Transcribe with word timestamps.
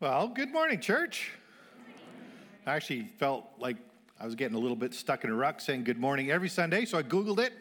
Well, 0.00 0.28
good 0.28 0.52
morning, 0.52 0.78
church. 0.78 1.32
I 2.64 2.76
actually 2.76 3.10
felt 3.18 3.46
like 3.58 3.76
I 4.20 4.26
was 4.26 4.36
getting 4.36 4.56
a 4.56 4.60
little 4.60 4.76
bit 4.76 4.94
stuck 4.94 5.24
in 5.24 5.30
a 5.30 5.34
rut 5.34 5.60
saying 5.60 5.82
good 5.82 5.98
morning 5.98 6.30
every 6.30 6.48
Sunday, 6.48 6.84
so 6.84 6.98
I 6.98 7.02
Googled 7.02 7.40
it. 7.40 7.52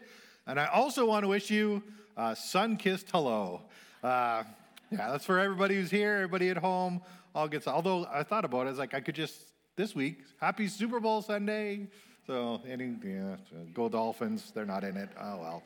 And 0.46 0.60
I 0.60 0.68
also 0.68 1.04
want 1.08 1.23
to 1.23 1.29
wish 1.29 1.50
you 1.50 1.81
a 2.15 2.36
sun 2.36 2.78
kissed 2.78 3.10
hello. 3.10 3.63
Uh, 4.04 4.44
yeah, 4.92 5.10
that's 5.10 5.26
for 5.26 5.39
everybody 5.39 5.78
who's 5.78 5.89
here, 5.89 6.13
everybody 6.13 6.50
at 6.50 6.58
home, 6.58 7.02
all 7.34 7.47
gets. 7.47 7.68
Although 7.68 8.05
I 8.13 8.21
thought 8.21 8.46
about 8.46 8.62
it, 8.62 8.67
I 8.67 8.69
was 8.69 8.78
like, 8.78 8.94
I 8.94 8.99
could 8.99 9.15
just, 9.15 9.42
this 9.76 9.96
week, 9.96 10.19
happy 10.40 10.67
Super 10.67 10.99
Bowl 10.99 11.24
Sunday. 11.24 11.88
So, 12.28 12.62
any, 12.69 12.97
yeah, 13.04 13.38
go 13.74 13.90
Dolphins, 13.90 14.51
they're 14.54 14.63
not 14.63 14.83
in 14.83 14.96
it. 14.96 15.10
Oh, 15.19 15.38
well. 15.40 15.63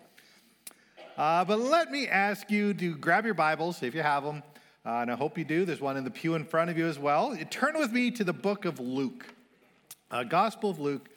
Uh, 1.17 1.43
but 1.43 1.59
let 1.59 1.91
me 1.91 2.07
ask 2.07 2.49
you 2.49 2.73
to 2.75 2.95
grab 2.95 3.25
your 3.25 3.33
Bibles, 3.33 3.83
if 3.83 3.93
you 3.93 4.03
have 4.03 4.23
them, 4.23 4.41
uh, 4.83 4.89
and 5.01 5.11
I 5.11 5.15
hope 5.15 5.37
you 5.37 5.43
do. 5.43 5.63
There's 5.63 5.79
one 5.79 5.95
in 5.95 6.03
the 6.03 6.11
pew 6.11 6.33
in 6.33 6.43
front 6.43 6.71
of 6.71 6.77
you 6.77 6.87
as 6.87 6.97
well. 6.97 7.37
Turn 7.51 7.77
with 7.77 7.91
me 7.91 8.09
to 8.11 8.23
the 8.23 8.33
book 8.33 8.65
of 8.65 8.79
Luke, 8.79 9.27
uh, 10.09 10.23
Gospel 10.23 10.71
of 10.71 10.79
Luke, 10.79 11.07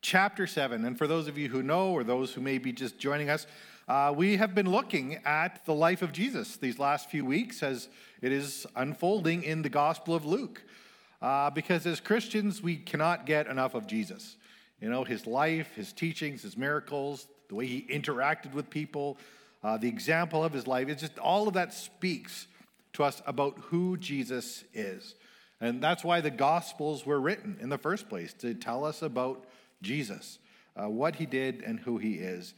chapter 0.00 0.46
7. 0.46 0.84
And 0.84 0.96
for 0.96 1.08
those 1.08 1.26
of 1.26 1.36
you 1.36 1.48
who 1.48 1.60
know, 1.60 1.90
or 1.90 2.04
those 2.04 2.32
who 2.32 2.40
may 2.40 2.58
be 2.58 2.72
just 2.72 2.96
joining 2.96 3.28
us, 3.28 3.48
uh, 3.88 4.14
we 4.16 4.36
have 4.36 4.54
been 4.54 4.70
looking 4.70 5.18
at 5.24 5.64
the 5.64 5.74
life 5.74 6.00
of 6.00 6.12
Jesus 6.12 6.58
these 6.58 6.78
last 6.78 7.10
few 7.10 7.24
weeks 7.24 7.60
as 7.62 7.88
it 8.22 8.30
is 8.30 8.66
unfolding 8.76 9.42
in 9.42 9.62
the 9.62 9.68
Gospel 9.68 10.14
of 10.14 10.24
Luke. 10.24 10.62
Uh, 11.20 11.50
because 11.50 11.86
as 11.86 11.98
Christians, 11.98 12.62
we 12.62 12.76
cannot 12.76 13.26
get 13.26 13.48
enough 13.48 13.74
of 13.74 13.88
Jesus. 13.88 14.36
You 14.80 14.90
know, 14.90 15.02
his 15.02 15.26
life, 15.26 15.74
his 15.74 15.92
teachings, 15.92 16.42
his 16.42 16.56
miracles, 16.56 17.26
the 17.48 17.56
way 17.56 17.66
he 17.66 17.82
interacted 17.90 18.52
with 18.52 18.70
people, 18.70 19.18
uh, 19.64 19.76
the 19.76 19.88
example 19.88 20.44
of 20.44 20.52
his 20.52 20.68
life. 20.68 20.88
It's 20.88 21.02
just 21.02 21.18
all 21.18 21.48
of 21.48 21.54
that 21.54 21.74
speaks 21.74 22.46
to 22.98 23.04
us 23.04 23.22
about 23.26 23.56
who 23.70 23.96
Jesus 23.96 24.64
is. 24.74 25.14
And 25.60 25.80
that's 25.80 26.02
why 26.04 26.20
the 26.20 26.30
Gospels 26.30 27.06
were 27.06 27.20
written 27.20 27.56
in 27.60 27.68
the 27.68 27.78
first 27.78 28.08
place, 28.08 28.32
to 28.34 28.54
tell 28.54 28.84
us 28.84 29.02
about 29.02 29.44
Jesus, 29.82 30.40
uh, 30.76 30.88
what 30.88 31.14
he 31.14 31.24
did, 31.24 31.62
and 31.62 31.78
who 31.78 31.98
he 31.98 32.14
is. 32.14 32.54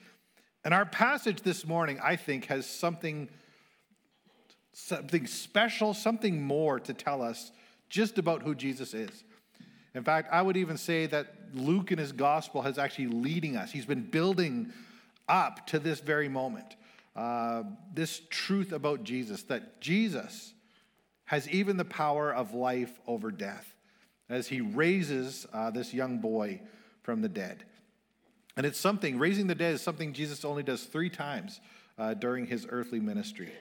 And 0.65 0.73
our 0.73 0.87
passage 0.87 1.43
this 1.43 1.67
morning, 1.67 2.01
I 2.03 2.17
think, 2.17 2.47
has 2.47 2.65
something, 2.65 3.29
something 4.73 5.27
special, 5.27 5.93
something 5.93 6.43
more 6.43 6.81
to 6.81 6.95
tell 6.95 7.21
us 7.21 7.53
just 7.91 8.19
about 8.19 8.43
who 8.43 8.55
Jesus 8.55 8.95
is. 8.95 9.25
In 9.95 10.05
fact, 10.05 10.29
I 10.33 10.41
would 10.41 10.57
even 10.57 10.79
say 10.79 11.05
that 11.07 11.35
Luke 11.53 11.93
in 11.93 11.99
his 11.99 12.13
gospel 12.13 12.63
has 12.63 12.79
actually 12.79 13.09
leading 13.09 13.57
us. 13.57 13.71
He's 13.71 13.87
been 13.87 14.05
building 14.05 14.73
up 15.29 15.67
to 15.67 15.79
this 15.79 16.01
very 16.01 16.31
moment. 16.31 16.77
Uh, 17.17 17.65
this 17.93 18.23
truth 18.31 18.73
about 18.73 19.03
Jesus 19.03 19.43
that 19.45 19.81
Jesus 19.81 20.55
has 21.25 21.49
even 21.49 21.77
the 21.77 21.85
power 21.85 22.33
of 22.33 22.55
life 22.55 22.99
over 23.07 23.31
death 23.31 23.75
as 24.29 24.49
he 24.49 24.61
raises 24.61 25.47
uh, 25.53 25.71
this 25.71 25.93
young 25.93 26.19
boy 26.19 26.61
from 27.03 27.21
the 27.21 27.29
dead. 27.29 27.65
And 28.57 28.65
it's 28.65 28.79
something, 28.79 29.19
raising 29.19 29.47
the 29.47 29.55
dead 29.55 29.75
is 29.75 29.83
something 29.83 30.13
Jesus 30.13 30.45
only 30.45 30.63
does 30.63 30.85
three 30.85 31.11
times 31.11 31.61
uh, 31.99 32.15
during 32.15 32.47
his 32.47 32.67
earthly 32.69 33.01
ministry. 33.01 33.53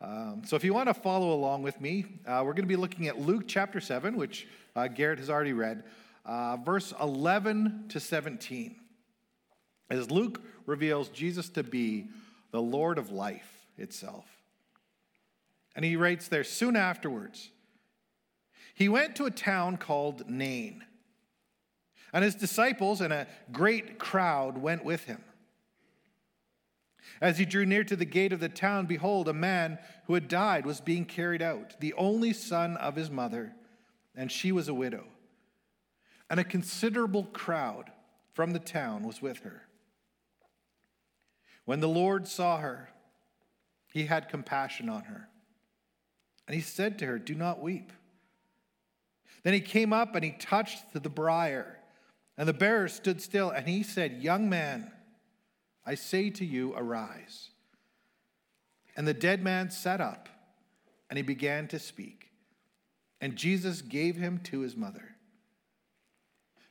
Um, 0.00 0.42
so 0.44 0.54
if 0.54 0.62
you 0.62 0.72
want 0.72 0.88
to 0.88 0.94
follow 0.94 1.32
along 1.32 1.62
with 1.62 1.80
me, 1.80 2.04
uh, 2.26 2.42
we're 2.44 2.52
going 2.52 2.62
to 2.62 2.68
be 2.68 2.76
looking 2.76 3.08
at 3.08 3.20
Luke 3.20 3.44
chapter 3.46 3.80
7, 3.80 4.16
which 4.16 4.46
uh, 4.76 4.86
Garrett 4.88 5.18
has 5.18 5.28
already 5.28 5.52
read, 5.52 5.82
uh, 6.24 6.56
verse 6.56 6.92
11 7.00 7.86
to 7.88 7.98
17. 7.98 8.76
As 9.90 10.10
Luke 10.10 10.40
reveals 10.66 11.08
Jesus 11.08 11.48
to 11.50 11.62
be 11.62 12.08
the 12.50 12.62
Lord 12.62 12.98
of 12.98 13.10
life 13.10 13.66
itself. 13.76 14.26
And 15.76 15.84
he 15.84 15.96
writes 15.96 16.28
there 16.28 16.44
soon 16.44 16.76
afterwards, 16.76 17.50
he 18.74 18.88
went 18.88 19.16
to 19.16 19.26
a 19.26 19.30
town 19.30 19.76
called 19.76 20.28
Nain, 20.28 20.84
and 22.12 22.24
his 22.24 22.34
disciples 22.34 23.00
and 23.00 23.12
a 23.12 23.26
great 23.52 23.98
crowd 23.98 24.58
went 24.58 24.84
with 24.84 25.04
him. 25.04 25.22
As 27.20 27.38
he 27.38 27.44
drew 27.44 27.66
near 27.66 27.84
to 27.84 27.96
the 27.96 28.04
gate 28.04 28.32
of 28.32 28.40
the 28.40 28.48
town, 28.48 28.86
behold, 28.86 29.28
a 29.28 29.32
man 29.32 29.78
who 30.06 30.14
had 30.14 30.28
died 30.28 30.64
was 30.64 30.80
being 30.80 31.04
carried 31.04 31.42
out, 31.42 31.80
the 31.80 31.94
only 31.94 32.32
son 32.32 32.76
of 32.76 32.96
his 32.96 33.10
mother, 33.10 33.54
and 34.14 34.30
she 34.30 34.52
was 34.52 34.68
a 34.68 34.74
widow. 34.74 35.04
And 36.30 36.38
a 36.38 36.44
considerable 36.44 37.24
crowd 37.24 37.90
from 38.32 38.52
the 38.52 38.58
town 38.58 39.02
was 39.02 39.20
with 39.20 39.40
her. 39.40 39.67
When 41.68 41.80
the 41.80 41.86
Lord 41.86 42.26
saw 42.26 42.56
her, 42.60 42.88
he 43.92 44.06
had 44.06 44.30
compassion 44.30 44.88
on 44.88 45.02
her. 45.02 45.28
And 46.46 46.54
he 46.54 46.62
said 46.62 46.98
to 46.98 47.04
her, 47.04 47.18
Do 47.18 47.34
not 47.34 47.60
weep. 47.60 47.92
Then 49.42 49.52
he 49.52 49.60
came 49.60 49.92
up 49.92 50.14
and 50.14 50.24
he 50.24 50.30
touched 50.30 50.94
the 50.94 51.10
briar, 51.10 51.78
and 52.38 52.48
the 52.48 52.54
bearer 52.54 52.88
stood 52.88 53.20
still, 53.20 53.50
and 53.50 53.68
he 53.68 53.82
said, 53.82 54.22
Young 54.22 54.48
man, 54.48 54.90
I 55.84 55.94
say 55.94 56.30
to 56.30 56.44
you, 56.46 56.72
arise. 56.74 57.50
And 58.96 59.06
the 59.06 59.12
dead 59.12 59.44
man 59.44 59.70
sat 59.70 60.00
up, 60.00 60.30
and 61.10 61.18
he 61.18 61.22
began 61.22 61.68
to 61.68 61.78
speak. 61.78 62.30
And 63.20 63.36
Jesus 63.36 63.82
gave 63.82 64.16
him 64.16 64.40
to 64.44 64.60
his 64.60 64.74
mother. 64.74 65.16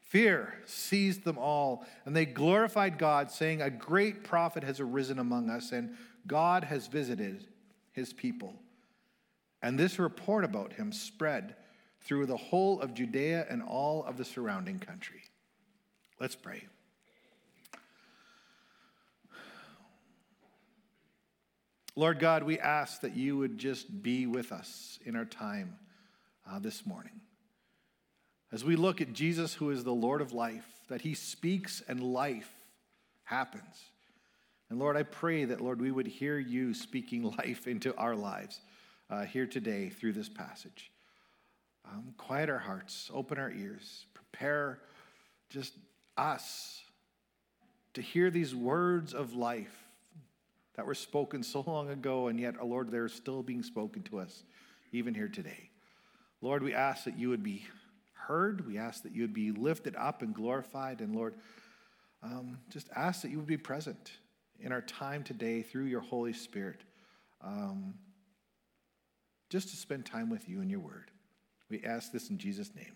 Fear 0.08 0.54
seized 0.66 1.26
them 1.26 1.38
all, 1.38 1.86
and 2.06 2.16
they 2.16 2.26
glorified 2.26 2.98
God, 2.98 3.30
saying, 3.30 3.62
A 3.62 3.70
great 3.70 4.24
prophet 4.24 4.64
has 4.64 4.80
arisen 4.80 5.20
among 5.20 5.50
us, 5.50 5.74
and 5.74 5.98
God 6.26 6.64
has 6.64 6.88
visited 6.88 7.46
his 7.92 8.14
people. 8.14 8.54
And 9.62 9.78
this 9.78 10.00
report 10.00 10.46
about 10.46 10.72
him 10.72 10.94
spread 10.94 11.56
through 12.00 12.26
the 12.26 12.38
whole 12.38 12.80
of 12.80 12.94
Judea 12.94 13.48
and 13.50 13.62
all 13.62 14.06
of 14.06 14.16
the 14.16 14.24
surrounding 14.24 14.80
country. 14.80 15.24
Let's 16.22 16.36
pray. 16.36 16.64
Lord 21.98 22.20
God, 22.20 22.44
we 22.44 22.60
ask 22.60 23.02
that 23.02 23.18
you 23.18 23.36
would 23.38 23.58
just 23.58 24.04
be 24.04 24.26
with 24.26 24.54
us 24.54 25.00
in 25.06 25.18
our 25.18 25.26
time 25.26 25.76
uh, 26.50 26.60
this 26.60 26.86
morning. 26.86 27.20
As 28.52 28.64
we 28.64 28.76
look 28.76 29.02
at 29.02 29.14
Jesus, 29.14 29.54
who 29.54 29.72
is 29.72 29.84
the 29.84 29.94
Lord 29.94 30.22
of 30.22 30.34
life, 30.34 30.66
that 30.88 31.02
he 31.02 31.14
speaks 31.14 31.82
and 31.88 32.02
life 32.02 32.50
happens. 33.24 33.84
And 34.70 34.80
Lord, 34.80 34.96
I 34.96 35.04
pray 35.04 35.46
that, 35.46 35.62
Lord, 35.62 35.82
we 35.82 35.92
would 35.92 36.08
hear 36.08 36.40
you 36.40 36.74
speaking 36.74 37.24
life 37.38 37.68
into 37.68 37.96
our 37.96 38.16
lives 38.16 38.62
uh, 39.10 39.24
here 39.24 39.46
today 39.46 39.90
through 39.90 40.14
this 40.14 40.30
passage. 40.30 40.92
Um, 41.86 42.14
quiet 42.18 42.50
our 42.50 42.58
hearts, 42.58 43.10
open 43.14 43.38
our 43.38 43.52
ears, 43.52 44.06
prepare 44.14 44.80
just 45.50 45.74
us 46.18 46.82
to 47.94 48.02
hear 48.02 48.30
these 48.30 48.54
words 48.54 49.14
of 49.14 49.34
life 49.34 49.86
that 50.76 50.86
were 50.86 50.96
spoken 50.96 51.44
so 51.44 51.64
long 51.66 51.90
ago, 51.90 52.28
and 52.28 52.40
yet, 52.40 52.56
oh 52.62 52.68
Lord, 52.68 52.92
they're 52.92 53.10
still 53.10 53.42
being 53.42 53.64
spoken 53.64 54.04
to 54.04 54.20
us 54.20 54.44
even 54.92 55.14
here 55.14 55.28
today. 55.28 55.70
Lord, 56.42 56.62
we 56.62 56.74
ask 56.74 57.06
that 57.06 57.18
you 57.18 57.30
would 57.30 57.42
be 57.42 57.66
heard. 58.28 58.68
We 58.68 58.78
ask 58.78 59.04
that 59.04 59.14
you 59.14 59.22
would 59.22 59.34
be 59.34 59.52
lifted 59.52 59.96
up 59.96 60.22
and 60.22 60.34
glorified. 60.34 61.02
And 61.02 61.16
Lord, 61.16 61.36
um, 62.22 62.60
just 62.70 62.90
ask 62.96 63.22
that 63.22 63.32
you 63.32 63.38
would 63.38 63.48
be 63.48 63.58
present 63.58 64.12
in 64.60 64.72
our 64.72 64.82
time 64.82 65.24
today 65.24 65.62
through 65.62 65.86
your 65.86 66.02
Holy 66.02 66.34
Spirit, 66.34 66.82
um, 67.42 67.94
just 69.50 69.70
to 69.70 69.76
spend 69.76 70.06
time 70.06 70.30
with 70.30 70.50
you 70.50 70.62
and 70.62 70.70
your 70.70 70.80
word. 70.80 71.12
We 71.70 71.84
ask 71.84 72.12
this 72.12 72.30
in 72.30 72.38
Jesus' 72.38 72.72
name. 72.76 72.96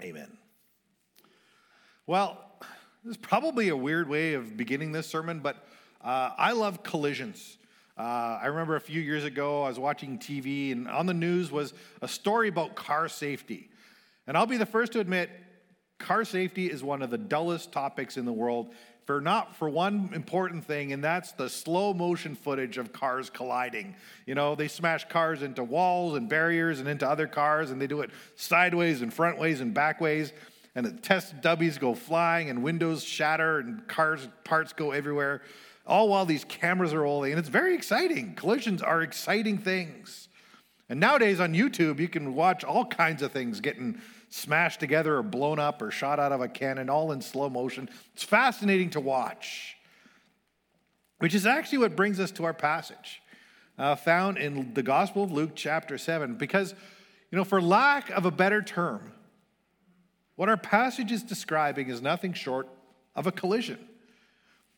Amen. 0.00 0.36
Well, 2.06 2.38
this 3.04 3.12
is 3.12 3.16
probably 3.16 3.68
a 3.68 3.76
weird 3.76 4.08
way 4.08 4.34
of 4.34 4.56
beginning 4.56 4.92
this 4.92 5.06
sermon, 5.06 5.40
but 5.40 5.66
uh, 6.02 6.30
I 6.36 6.52
love 6.52 6.82
collisions. 6.82 7.58
Uh, 7.96 8.38
I 8.42 8.46
remember 8.46 8.76
a 8.76 8.80
few 8.80 9.00
years 9.00 9.24
ago, 9.24 9.62
I 9.62 9.68
was 9.68 9.78
watching 9.78 10.18
TV, 10.18 10.72
and 10.72 10.88
on 10.88 11.06
the 11.06 11.14
news 11.14 11.52
was 11.52 11.74
a 12.02 12.08
story 12.08 12.48
about 12.48 12.74
car 12.74 13.08
safety. 13.08 13.70
And 14.26 14.36
I'll 14.36 14.46
be 14.46 14.56
the 14.56 14.66
first 14.66 14.92
to 14.92 15.00
admit, 15.00 15.30
car 15.98 16.24
safety 16.24 16.70
is 16.70 16.82
one 16.82 17.02
of 17.02 17.10
the 17.10 17.18
dullest 17.18 17.72
topics 17.72 18.16
in 18.16 18.24
the 18.24 18.32
world 18.32 18.74
for 19.04 19.20
not 19.20 19.54
for 19.56 19.68
one 19.68 20.10
important 20.14 20.64
thing, 20.64 20.92
and 20.92 21.04
that's 21.04 21.32
the 21.32 21.48
slow 21.48 21.92
motion 21.92 22.34
footage 22.34 22.78
of 22.78 22.92
cars 22.92 23.28
colliding. 23.28 23.94
You 24.26 24.34
know, 24.34 24.54
they 24.54 24.68
smash 24.68 25.06
cars 25.08 25.42
into 25.42 25.62
walls 25.62 26.16
and 26.16 26.28
barriers 26.28 26.80
and 26.80 26.88
into 26.88 27.08
other 27.08 27.26
cars, 27.26 27.70
and 27.70 27.80
they 27.80 27.86
do 27.86 28.00
it 28.00 28.10
sideways 28.36 29.02
and 29.02 29.14
frontways 29.14 29.60
and 29.60 29.74
backways. 29.74 30.32
And 30.74 30.86
the 30.86 30.92
test 30.92 31.40
dubbies 31.40 31.78
go 31.78 31.94
flying, 31.94 32.48
and 32.50 32.62
windows 32.62 33.04
shatter, 33.04 33.58
and 33.58 33.86
cars 33.86 34.26
parts 34.42 34.72
go 34.72 34.90
everywhere, 34.90 35.42
all 35.86 36.08
while 36.08 36.24
these 36.24 36.44
cameras 36.44 36.94
are 36.94 37.02
rolling. 37.02 37.32
And 37.32 37.38
it's 37.38 37.50
very 37.50 37.74
exciting. 37.74 38.34
Collisions 38.34 38.82
are 38.82 39.02
exciting 39.02 39.58
things. 39.58 40.28
And 40.88 40.98
nowadays 40.98 41.40
on 41.40 41.54
YouTube, 41.54 41.98
you 42.00 42.08
can 42.08 42.34
watch 42.34 42.64
all 42.64 42.86
kinds 42.86 43.22
of 43.22 43.32
things 43.32 43.60
getting 43.60 44.00
smashed 44.34 44.80
together 44.80 45.16
or 45.16 45.22
blown 45.22 45.60
up 45.60 45.80
or 45.80 45.92
shot 45.92 46.18
out 46.18 46.32
of 46.32 46.40
a 46.40 46.48
cannon, 46.48 46.90
all 46.90 47.12
in 47.12 47.20
slow 47.20 47.48
motion. 47.48 47.88
It's 48.14 48.24
fascinating 48.24 48.90
to 48.90 49.00
watch, 49.00 49.76
which 51.18 51.36
is 51.36 51.46
actually 51.46 51.78
what 51.78 51.94
brings 51.94 52.18
us 52.18 52.32
to 52.32 52.44
our 52.44 52.52
passage 52.52 53.22
uh, 53.78 53.94
found 53.94 54.36
in 54.36 54.74
the 54.74 54.82
Gospel 54.82 55.22
of 55.22 55.30
Luke, 55.30 55.52
chapter 55.54 55.96
7. 55.96 56.34
Because, 56.34 56.74
you 57.30 57.38
know, 57.38 57.44
for 57.44 57.62
lack 57.62 58.10
of 58.10 58.26
a 58.26 58.32
better 58.32 58.60
term, 58.60 59.12
what 60.34 60.48
our 60.48 60.56
passage 60.56 61.12
is 61.12 61.22
describing 61.22 61.88
is 61.88 62.02
nothing 62.02 62.32
short 62.32 62.68
of 63.14 63.28
a 63.28 63.32
collision 63.32 63.78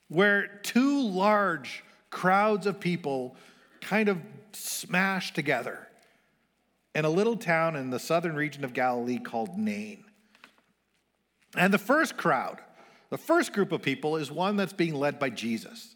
where 0.08 0.60
two 0.64 1.00
large 1.00 1.82
crowds 2.10 2.66
of 2.66 2.78
people 2.78 3.34
kind 3.80 4.10
of 4.10 4.18
smash 4.52 5.32
together 5.32 5.85
in 6.96 7.04
a 7.04 7.10
little 7.10 7.36
town 7.36 7.76
in 7.76 7.90
the 7.90 7.98
southern 7.98 8.34
region 8.34 8.64
of 8.64 8.72
Galilee 8.72 9.18
called 9.18 9.58
Nain. 9.58 10.02
And 11.54 11.72
the 11.72 11.78
first 11.78 12.16
crowd, 12.16 12.58
the 13.10 13.18
first 13.18 13.52
group 13.52 13.70
of 13.70 13.82
people, 13.82 14.16
is 14.16 14.30
one 14.32 14.56
that's 14.56 14.72
being 14.72 14.94
led 14.94 15.18
by 15.18 15.28
Jesus. 15.28 15.94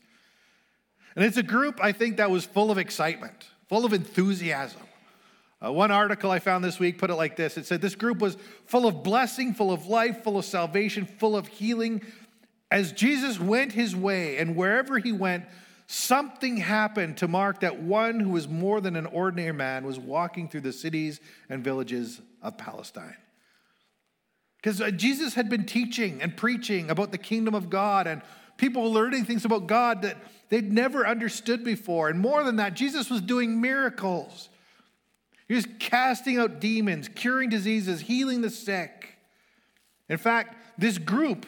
And 1.16 1.24
it's 1.24 1.38
a 1.38 1.42
group, 1.42 1.82
I 1.82 1.92
think, 1.92 2.18
that 2.18 2.30
was 2.30 2.44
full 2.44 2.70
of 2.70 2.76
excitement, 2.76 3.46
full 3.66 3.86
of 3.86 3.94
enthusiasm. 3.94 4.82
Uh, 5.64 5.72
one 5.72 5.90
article 5.90 6.30
I 6.30 6.38
found 6.38 6.62
this 6.62 6.78
week 6.78 6.98
put 6.98 7.08
it 7.08 7.14
like 7.14 7.34
this 7.34 7.56
it 7.56 7.64
said, 7.64 7.80
This 7.80 7.94
group 7.94 8.18
was 8.18 8.36
full 8.66 8.86
of 8.86 9.02
blessing, 9.02 9.54
full 9.54 9.72
of 9.72 9.86
life, 9.86 10.22
full 10.22 10.36
of 10.36 10.44
salvation, 10.44 11.06
full 11.06 11.34
of 11.34 11.48
healing. 11.48 12.02
As 12.70 12.92
Jesus 12.92 13.40
went 13.40 13.72
his 13.72 13.96
way, 13.96 14.36
and 14.36 14.54
wherever 14.54 14.98
he 14.98 15.12
went, 15.12 15.46
something 15.92 16.56
happened 16.56 17.16
to 17.16 17.26
mark 17.26 17.60
that 17.60 17.80
one 17.80 18.20
who 18.20 18.30
was 18.30 18.46
more 18.46 18.80
than 18.80 18.94
an 18.94 19.06
ordinary 19.06 19.52
man 19.52 19.84
was 19.84 19.98
walking 19.98 20.48
through 20.48 20.60
the 20.60 20.72
cities 20.72 21.20
and 21.48 21.64
villages 21.64 22.20
of 22.40 22.56
Palestine. 22.56 23.16
Because 24.58 24.80
uh, 24.80 24.92
Jesus 24.92 25.34
had 25.34 25.48
been 25.48 25.66
teaching 25.66 26.22
and 26.22 26.36
preaching 26.36 26.90
about 26.90 27.10
the 27.10 27.18
kingdom 27.18 27.56
of 27.56 27.70
God, 27.70 28.06
and 28.06 28.22
people 28.56 28.82
were 28.82 28.88
learning 28.88 29.24
things 29.24 29.44
about 29.44 29.66
God 29.66 30.02
that 30.02 30.16
they'd 30.48 30.72
never 30.72 31.04
understood 31.04 31.64
before. 31.64 32.08
And 32.08 32.20
more 32.20 32.44
than 32.44 32.56
that, 32.56 32.74
Jesus 32.74 33.10
was 33.10 33.20
doing 33.20 33.60
miracles. 33.60 34.48
He 35.48 35.54
was 35.54 35.66
casting 35.80 36.38
out 36.38 36.60
demons, 36.60 37.08
curing 37.08 37.48
diseases, 37.48 38.02
healing 38.02 38.42
the 38.42 38.50
sick. 38.50 39.16
In 40.08 40.18
fact, 40.18 40.54
this 40.78 40.98
group 40.98 41.46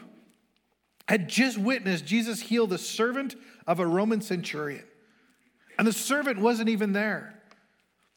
had 1.09 1.29
just 1.29 1.59
witnessed 1.59 2.07
Jesus 2.07 2.41
heal 2.41 2.67
the 2.67 2.79
servant 2.79 3.35
of 3.67 3.81
a 3.81 3.87
Roman 3.87 4.21
centurion. 4.21 4.85
And 5.79 5.87
the 5.87 5.93
servant 5.93 6.39
wasn't 6.39 6.69
even 6.69 6.93
there. 6.93 7.39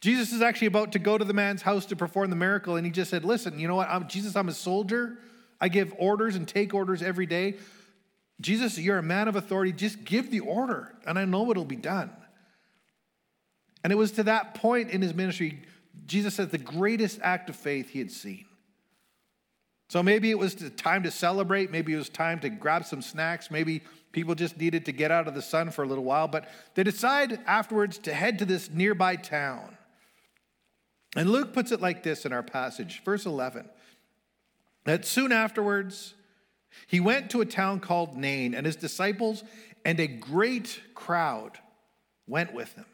Jesus 0.02 0.32
is 0.32 0.42
actually 0.42 0.68
about 0.68 0.92
to 0.92 1.00
go 1.00 1.18
to 1.18 1.26
the 1.26 1.34
man's 1.34 1.62
house 1.62 1.86
to 1.88 1.96
perform 1.96 2.30
the 2.30 2.36
miracle, 2.36 2.76
and 2.76 2.86
he 2.86 2.92
just 2.92 3.10
said, 3.10 3.26
Listen, 3.26 3.58
you 3.58 3.68
know 3.68 3.76
what? 3.76 3.90
I'm, 3.90 4.08
Jesus, 4.08 4.36
I'm 4.36 4.50
a 4.50 4.54
soldier. 4.54 5.18
I 5.60 5.70
give 5.70 5.94
orders 5.98 6.36
and 6.36 6.48
take 6.48 6.74
orders 6.74 7.02
every 7.02 7.26
day. 7.26 7.56
Jesus, 8.42 8.78
you're 8.78 8.98
a 8.98 9.04
man 9.04 9.28
of 9.28 9.36
authority. 9.36 9.72
Just 9.72 10.04
give 10.04 10.30
the 10.30 10.42
order, 10.42 10.94
and 11.08 11.18
I 11.18 11.26
know 11.26 11.50
it'll 11.50 11.66
be 11.66 11.78
done. 11.78 12.12
And 13.84 13.94
it 13.94 13.96
was 13.96 14.12
to 14.14 14.24
that 14.24 14.56
point 14.56 14.90
in 14.92 15.02
his 15.02 15.14
ministry 15.14 15.64
Jesus 16.06 16.36
says 16.36 16.50
the 16.50 16.58
greatest 16.58 17.20
act 17.22 17.50
of 17.50 17.56
faith 17.56 17.90
he 17.90 18.00
had 18.00 18.12
seen. 18.12 18.46
So 19.88 20.02
maybe 20.02 20.32
it 20.32 20.40
was 20.40 20.56
time 20.78 21.04
to 21.04 21.12
celebrate. 21.12 21.72
Maybe 21.72 21.94
it 21.94 21.98
was 21.98 22.10
time 22.10 22.40
to 22.40 22.50
grab 22.50 22.86
some 22.86 23.02
snacks. 23.02 23.52
Maybe 23.52 23.84
people 24.12 24.34
just 24.34 24.58
needed 24.58 24.86
to 24.86 24.92
get 24.92 25.12
out 25.12 25.28
of 25.28 25.36
the 25.36 25.42
sun 25.42 25.70
for 25.72 25.84
a 25.84 25.88
little 25.88 26.04
while. 26.04 26.28
But 26.28 26.50
they 26.74 26.84
decide 26.84 27.40
afterwards 27.46 27.98
to 28.00 28.14
head 28.14 28.40
to 28.40 28.46
this 28.46 28.72
nearby 28.72 29.16
town. 29.16 29.78
And 31.16 31.30
Luke 31.30 31.54
puts 31.54 31.72
it 31.72 31.82
like 31.82 32.04
this 32.04 32.26
in 32.26 32.34
our 32.34 32.44
passage, 32.44 33.02
verse 33.04 33.26
11 33.26 33.70
that 34.86 35.04
soon 35.04 35.32
afterwards, 35.32 36.14
he 36.88 37.00
went 37.00 37.30
to 37.32 37.42
a 37.42 37.46
town 37.46 37.80
called 37.80 38.16
Nain, 38.16 38.54
and 38.54 38.66
his 38.66 38.76
disciples 38.76 39.44
and 39.84 40.00
a 40.00 40.08
great 40.08 40.82
crowd 40.94 41.58
went 42.28 42.54
with 42.54 42.74
him. 42.74 42.86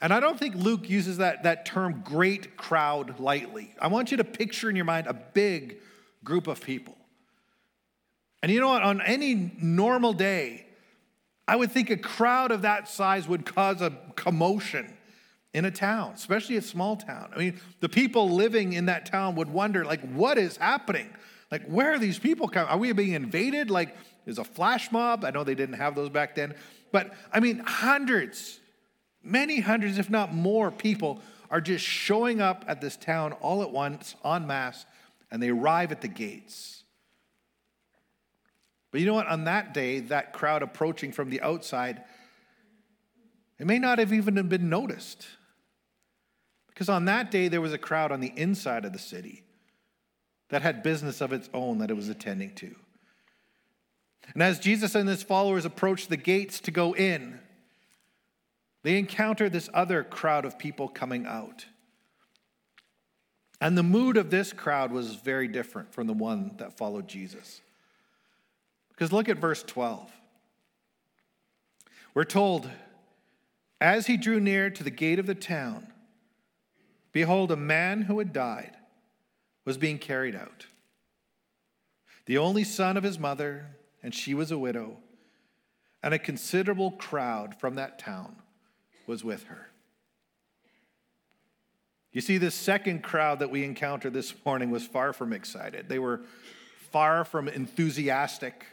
And 0.00 0.12
I 0.12 0.20
don't 0.20 0.38
think 0.38 0.54
Luke 0.54 0.88
uses 0.88 1.18
that, 1.18 1.42
that 1.42 1.66
term 1.66 2.02
great 2.04 2.56
crowd 2.56 3.18
lightly. 3.18 3.74
I 3.80 3.88
want 3.88 4.10
you 4.10 4.16
to 4.18 4.24
picture 4.24 4.70
in 4.70 4.76
your 4.76 4.84
mind 4.84 5.06
a 5.06 5.14
big 5.14 5.78
group 6.22 6.46
of 6.46 6.62
people. 6.62 6.96
And 8.42 8.52
you 8.52 8.60
know 8.60 8.68
what? 8.68 8.82
On 8.82 9.00
any 9.00 9.52
normal 9.60 10.12
day, 10.12 10.66
I 11.48 11.56
would 11.56 11.72
think 11.72 11.90
a 11.90 11.96
crowd 11.96 12.52
of 12.52 12.62
that 12.62 12.88
size 12.88 13.26
would 13.26 13.44
cause 13.44 13.80
a 13.80 13.92
commotion 14.14 14.94
in 15.54 15.64
a 15.64 15.70
town, 15.70 16.12
especially 16.14 16.56
a 16.56 16.62
small 16.62 16.96
town. 16.96 17.30
I 17.34 17.38
mean, 17.38 17.60
the 17.80 17.88
people 17.88 18.30
living 18.30 18.74
in 18.74 18.86
that 18.86 19.06
town 19.06 19.34
would 19.36 19.48
wonder, 19.48 19.84
like, 19.84 20.02
what 20.12 20.38
is 20.38 20.58
happening? 20.58 21.08
Like, 21.50 21.66
where 21.66 21.92
are 21.94 21.98
these 21.98 22.18
people 22.18 22.48
coming? 22.48 22.68
Are 22.68 22.78
we 22.78 22.92
being 22.92 23.14
invaded? 23.14 23.70
Like, 23.70 23.96
is 24.26 24.38
a 24.38 24.44
flash 24.44 24.92
mob? 24.92 25.24
I 25.24 25.30
know 25.30 25.42
they 25.42 25.54
didn't 25.54 25.76
have 25.76 25.94
those 25.94 26.10
back 26.10 26.34
then. 26.34 26.54
But 26.92 27.14
I 27.32 27.40
mean, 27.40 27.60
hundreds 27.60 28.60
Many 29.28 29.60
hundreds, 29.60 29.98
if 29.98 30.08
not 30.08 30.32
more, 30.32 30.70
people 30.70 31.20
are 31.50 31.60
just 31.60 31.84
showing 31.84 32.40
up 32.40 32.64
at 32.66 32.80
this 32.80 32.96
town 32.96 33.32
all 33.34 33.62
at 33.62 33.70
once, 33.70 34.14
en 34.24 34.46
masse, 34.46 34.86
and 35.30 35.42
they 35.42 35.50
arrive 35.50 35.92
at 35.92 36.00
the 36.00 36.08
gates. 36.08 36.84
But 38.90 39.00
you 39.00 39.06
know 39.06 39.12
what? 39.12 39.26
On 39.26 39.44
that 39.44 39.74
day, 39.74 40.00
that 40.00 40.32
crowd 40.32 40.62
approaching 40.62 41.12
from 41.12 41.28
the 41.28 41.42
outside, 41.42 42.02
it 43.58 43.66
may 43.66 43.78
not 43.78 43.98
have 43.98 44.14
even 44.14 44.48
been 44.48 44.70
noticed. 44.70 45.26
Because 46.68 46.88
on 46.88 47.04
that 47.04 47.30
day, 47.30 47.48
there 47.48 47.60
was 47.60 47.74
a 47.74 47.78
crowd 47.78 48.10
on 48.10 48.20
the 48.20 48.32
inside 48.34 48.86
of 48.86 48.94
the 48.94 48.98
city 48.98 49.44
that 50.48 50.62
had 50.62 50.82
business 50.82 51.20
of 51.20 51.34
its 51.34 51.50
own 51.52 51.78
that 51.78 51.90
it 51.90 51.96
was 51.96 52.08
attending 52.08 52.54
to. 52.54 52.74
And 54.32 54.42
as 54.42 54.58
Jesus 54.58 54.94
and 54.94 55.06
his 55.06 55.22
followers 55.22 55.66
approached 55.66 56.08
the 56.08 56.16
gates 56.16 56.60
to 56.60 56.70
go 56.70 56.94
in, 56.94 57.40
they 58.88 58.96
encounter 58.96 59.50
this 59.50 59.68
other 59.74 60.02
crowd 60.02 60.46
of 60.46 60.58
people 60.58 60.88
coming 60.88 61.26
out. 61.26 61.66
And 63.60 63.76
the 63.76 63.82
mood 63.82 64.16
of 64.16 64.30
this 64.30 64.54
crowd 64.54 64.92
was 64.92 65.16
very 65.16 65.46
different 65.46 65.92
from 65.92 66.06
the 66.06 66.14
one 66.14 66.52
that 66.56 66.78
followed 66.78 67.06
Jesus. 67.06 67.60
Because 68.88 69.12
look 69.12 69.28
at 69.28 69.36
verse 69.36 69.62
12. 69.62 70.10
We're 72.14 72.24
told, 72.24 72.70
as 73.78 74.06
he 74.06 74.16
drew 74.16 74.40
near 74.40 74.70
to 74.70 74.82
the 74.82 74.90
gate 74.90 75.18
of 75.18 75.26
the 75.26 75.34
town, 75.34 75.92
behold, 77.12 77.52
a 77.52 77.56
man 77.56 78.00
who 78.00 78.20
had 78.20 78.32
died 78.32 78.74
was 79.66 79.76
being 79.76 79.98
carried 79.98 80.34
out. 80.34 80.64
The 82.24 82.38
only 82.38 82.64
son 82.64 82.96
of 82.96 83.04
his 83.04 83.18
mother, 83.18 83.66
and 84.02 84.14
she 84.14 84.32
was 84.32 84.50
a 84.50 84.56
widow, 84.56 84.96
and 86.02 86.14
a 86.14 86.18
considerable 86.18 86.92
crowd 86.92 87.54
from 87.60 87.74
that 87.74 87.98
town 87.98 88.36
was 89.08 89.24
with 89.24 89.44
her. 89.44 89.68
You 92.12 92.20
see, 92.20 92.38
this 92.38 92.54
second 92.54 93.02
crowd 93.02 93.40
that 93.40 93.50
we 93.50 93.64
encountered 93.64 94.12
this 94.12 94.34
morning 94.44 94.70
was 94.70 94.86
far 94.86 95.12
from 95.12 95.32
excited. 95.32 95.88
They 95.88 95.98
were 95.98 96.20
far 96.90 97.24
from 97.24 97.48
enthusiastic. 97.48 98.66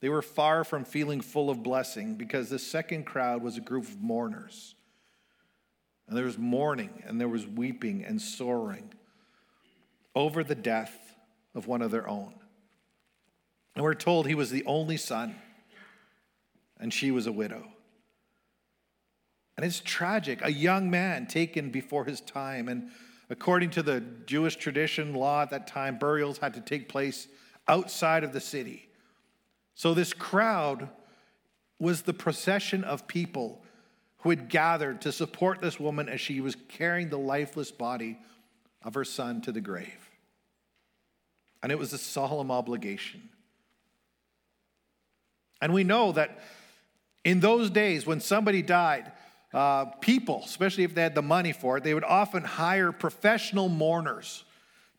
They 0.00 0.08
were 0.08 0.22
far 0.22 0.64
from 0.64 0.84
feeling 0.84 1.20
full 1.20 1.48
of 1.48 1.62
blessing 1.62 2.14
because 2.16 2.50
this 2.50 2.66
second 2.66 3.04
crowd 3.04 3.42
was 3.42 3.56
a 3.56 3.60
group 3.60 3.84
of 3.84 4.00
mourners. 4.00 4.74
And 6.08 6.16
there 6.16 6.24
was 6.24 6.38
mourning 6.38 7.02
and 7.06 7.20
there 7.20 7.28
was 7.28 7.46
weeping 7.46 8.04
and 8.04 8.20
sorrowing 8.20 8.92
over 10.14 10.44
the 10.44 10.54
death 10.54 11.16
of 11.54 11.66
one 11.66 11.82
of 11.82 11.90
their 11.90 12.08
own. 12.08 12.34
And 13.74 13.84
we're 13.84 13.94
told 13.94 14.26
he 14.26 14.34
was 14.34 14.50
the 14.50 14.64
only 14.66 14.96
son 14.96 15.36
and 16.78 16.92
she 16.92 17.10
was 17.10 17.26
a 17.26 17.32
widow. 17.32 17.66
And 19.56 19.66
it's 19.66 19.80
tragic. 19.80 20.40
A 20.42 20.52
young 20.52 20.90
man 20.90 21.26
taken 21.26 21.70
before 21.70 22.04
his 22.04 22.20
time. 22.20 22.68
And 22.68 22.90
according 23.28 23.70
to 23.70 23.82
the 23.82 24.00
Jewish 24.26 24.56
tradition 24.56 25.14
law 25.14 25.42
at 25.42 25.50
that 25.50 25.66
time, 25.66 25.98
burials 25.98 26.38
had 26.38 26.54
to 26.54 26.60
take 26.60 26.88
place 26.88 27.28
outside 27.68 28.24
of 28.24 28.32
the 28.32 28.40
city. 28.40 28.88
So 29.74 29.94
this 29.94 30.12
crowd 30.12 30.88
was 31.78 32.02
the 32.02 32.14
procession 32.14 32.84
of 32.84 33.06
people 33.06 33.62
who 34.18 34.30
had 34.30 34.48
gathered 34.48 35.00
to 35.02 35.12
support 35.12 35.60
this 35.60 35.80
woman 35.80 36.08
as 36.08 36.20
she 36.20 36.40
was 36.40 36.56
carrying 36.68 37.08
the 37.08 37.18
lifeless 37.18 37.70
body 37.70 38.18
of 38.82 38.94
her 38.94 39.04
son 39.04 39.40
to 39.42 39.52
the 39.52 39.60
grave. 39.60 40.10
And 41.62 41.72
it 41.72 41.78
was 41.78 41.92
a 41.92 41.98
solemn 41.98 42.50
obligation. 42.50 43.28
And 45.60 45.72
we 45.72 45.84
know 45.84 46.12
that 46.12 46.40
in 47.24 47.40
those 47.40 47.70
days 47.70 48.06
when 48.06 48.20
somebody 48.20 48.62
died, 48.62 49.12
uh, 49.52 49.86
people, 50.00 50.42
especially 50.44 50.84
if 50.84 50.94
they 50.94 51.02
had 51.02 51.14
the 51.14 51.22
money 51.22 51.52
for 51.52 51.76
it, 51.76 51.84
they 51.84 51.94
would 51.94 52.04
often 52.04 52.42
hire 52.42 52.90
professional 52.90 53.68
mourners 53.68 54.44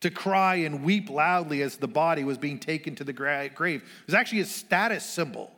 to 0.01 0.11
cry 0.11 0.55
and 0.55 0.83
weep 0.83 1.09
loudly 1.09 1.61
as 1.61 1.77
the 1.77 1.87
body 1.87 2.23
was 2.23 2.37
being 2.37 2.59
taken 2.59 2.93
to 2.95 3.03
the 3.03 3.13
grave. 3.13 3.51
It 3.57 4.05
was 4.05 4.15
actually 4.15 4.41
a 4.41 4.45
status 4.45 5.05
symbol, 5.05 5.51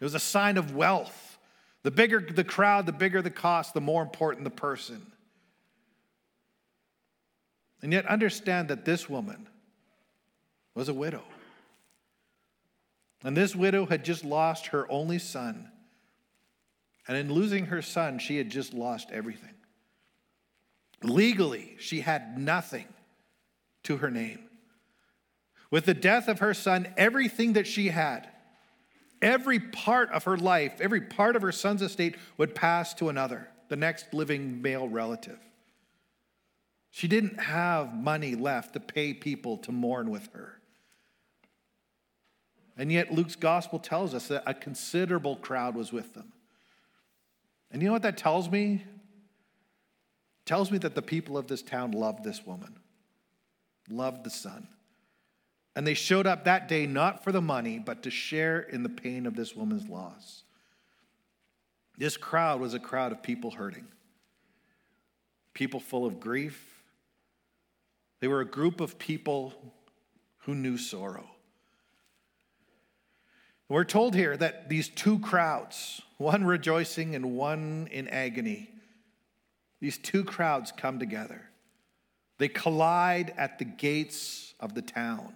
it 0.00 0.04
was 0.04 0.14
a 0.14 0.20
sign 0.20 0.56
of 0.56 0.74
wealth. 0.74 1.38
The 1.82 1.90
bigger 1.90 2.18
the 2.18 2.44
crowd, 2.44 2.86
the 2.86 2.92
bigger 2.92 3.20
the 3.20 3.28
cost, 3.28 3.74
the 3.74 3.80
more 3.80 4.02
important 4.02 4.44
the 4.44 4.50
person. 4.50 5.06
And 7.82 7.92
yet, 7.92 8.06
understand 8.06 8.68
that 8.68 8.86
this 8.86 9.06
woman 9.06 9.46
was 10.74 10.88
a 10.88 10.94
widow. 10.94 11.22
And 13.22 13.36
this 13.36 13.54
widow 13.54 13.84
had 13.84 14.02
just 14.02 14.24
lost 14.24 14.68
her 14.68 14.90
only 14.90 15.18
son 15.18 15.70
and 17.06 17.16
in 17.16 17.32
losing 17.32 17.66
her 17.66 17.82
son, 17.82 18.18
she 18.18 18.36
had 18.38 18.50
just 18.50 18.72
lost 18.72 19.10
everything. 19.10 19.54
Legally, 21.02 21.76
she 21.78 22.00
had 22.00 22.38
nothing 22.38 22.86
to 23.82 23.98
her 23.98 24.10
name. 24.10 24.38
With 25.70 25.84
the 25.84 25.94
death 25.94 26.28
of 26.28 26.38
her 26.38 26.54
son, 26.54 26.92
everything 26.96 27.54
that 27.54 27.66
she 27.66 27.88
had, 27.88 28.28
every 29.20 29.58
part 29.58 30.10
of 30.10 30.24
her 30.24 30.36
life, 30.36 30.80
every 30.80 31.00
part 31.00 31.36
of 31.36 31.42
her 31.42 31.52
son's 31.52 31.82
estate 31.82 32.16
would 32.38 32.54
pass 32.54 32.94
to 32.94 33.08
another, 33.08 33.48
the 33.68 33.76
next 33.76 34.14
living 34.14 34.62
male 34.62 34.88
relative. 34.88 35.38
She 36.90 37.08
didn't 37.08 37.40
have 37.40 37.92
money 37.92 38.36
left 38.36 38.74
to 38.74 38.80
pay 38.80 39.12
people 39.12 39.58
to 39.58 39.72
mourn 39.72 40.10
with 40.10 40.28
her. 40.32 40.60
And 42.76 42.90
yet, 42.90 43.12
Luke's 43.12 43.36
gospel 43.36 43.78
tells 43.78 44.14
us 44.14 44.28
that 44.28 44.44
a 44.46 44.54
considerable 44.54 45.36
crowd 45.36 45.74
was 45.74 45.92
with 45.92 46.14
them. 46.14 46.33
And 47.74 47.82
you 47.82 47.88
know 47.88 47.92
what 47.92 48.02
that 48.02 48.16
tells 48.16 48.48
me? 48.48 48.74
It 48.74 50.46
tells 50.46 50.70
me 50.70 50.78
that 50.78 50.94
the 50.94 51.02
people 51.02 51.36
of 51.36 51.48
this 51.48 51.60
town 51.60 51.90
loved 51.90 52.22
this 52.22 52.46
woman, 52.46 52.76
loved 53.90 54.22
the 54.22 54.30
son. 54.30 54.68
And 55.74 55.84
they 55.84 55.94
showed 55.94 56.24
up 56.24 56.44
that 56.44 56.68
day 56.68 56.86
not 56.86 57.24
for 57.24 57.32
the 57.32 57.40
money, 57.42 57.80
but 57.80 58.04
to 58.04 58.10
share 58.10 58.60
in 58.60 58.84
the 58.84 58.88
pain 58.88 59.26
of 59.26 59.34
this 59.34 59.56
woman's 59.56 59.88
loss. 59.88 60.44
This 61.98 62.16
crowd 62.16 62.60
was 62.60 62.74
a 62.74 62.78
crowd 62.78 63.10
of 63.10 63.24
people 63.24 63.50
hurting, 63.50 63.88
people 65.52 65.80
full 65.80 66.06
of 66.06 66.20
grief. 66.20 66.80
They 68.20 68.28
were 68.28 68.40
a 68.40 68.46
group 68.46 68.80
of 68.80 69.00
people 69.00 69.52
who 70.42 70.54
knew 70.54 70.78
sorrow. 70.78 71.28
We're 73.68 73.84
told 73.84 74.14
here 74.14 74.36
that 74.36 74.68
these 74.68 74.88
two 74.88 75.18
crowds, 75.20 76.02
one 76.18 76.44
rejoicing 76.44 77.14
and 77.14 77.36
one 77.36 77.88
in 77.90 78.08
agony, 78.08 78.70
these 79.80 79.98
two 79.98 80.24
crowds 80.24 80.72
come 80.72 80.98
together. 80.98 81.42
They 82.38 82.48
collide 82.48 83.32
at 83.36 83.58
the 83.58 83.64
gates 83.64 84.54
of 84.60 84.74
the 84.74 84.82
town. 84.82 85.34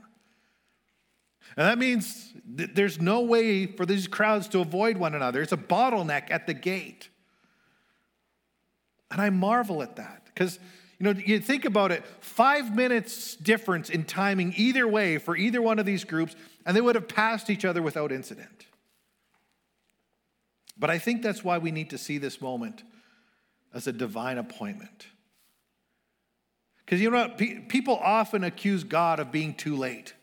And 1.56 1.66
that 1.66 1.78
means 1.78 2.32
th- 2.56 2.70
there's 2.74 3.00
no 3.00 3.22
way 3.22 3.66
for 3.66 3.86
these 3.86 4.06
crowds 4.06 4.48
to 4.48 4.60
avoid 4.60 4.96
one 4.96 5.14
another. 5.14 5.40
It's 5.40 5.52
a 5.52 5.56
bottleneck 5.56 6.30
at 6.30 6.46
the 6.46 6.54
gate. 6.54 7.08
And 9.10 9.20
I 9.20 9.30
marvel 9.30 9.82
at 9.82 9.96
that 9.96 10.26
because, 10.26 10.58
you 10.98 11.04
know, 11.04 11.20
you 11.24 11.38
think 11.38 11.64
about 11.64 11.92
it 11.92 12.04
five 12.20 12.74
minutes 12.74 13.36
difference 13.36 13.88
in 13.88 14.04
timing 14.04 14.52
either 14.56 14.86
way 14.88 15.18
for 15.18 15.36
either 15.36 15.62
one 15.62 15.78
of 15.78 15.86
these 15.86 16.04
groups, 16.04 16.34
and 16.66 16.76
they 16.76 16.80
would 16.80 16.96
have 16.96 17.08
passed 17.08 17.50
each 17.50 17.64
other 17.64 17.80
without 17.80 18.10
incident. 18.10 18.66
But 20.76 20.90
I 20.90 20.98
think 20.98 21.22
that's 21.22 21.44
why 21.44 21.58
we 21.58 21.70
need 21.70 21.90
to 21.90 21.98
see 21.98 22.18
this 22.18 22.40
moment 22.40 22.82
as 23.72 23.86
a 23.86 23.92
divine 23.92 24.38
appointment. 24.38 25.06
Because 26.84 27.00
you 27.00 27.10
know 27.10 27.28
what? 27.28 27.38
People 27.68 27.96
often 27.96 28.42
accuse 28.42 28.82
God 28.82 29.20
of 29.20 29.30
being 29.30 29.54
too 29.54 29.76
late. 29.76 30.14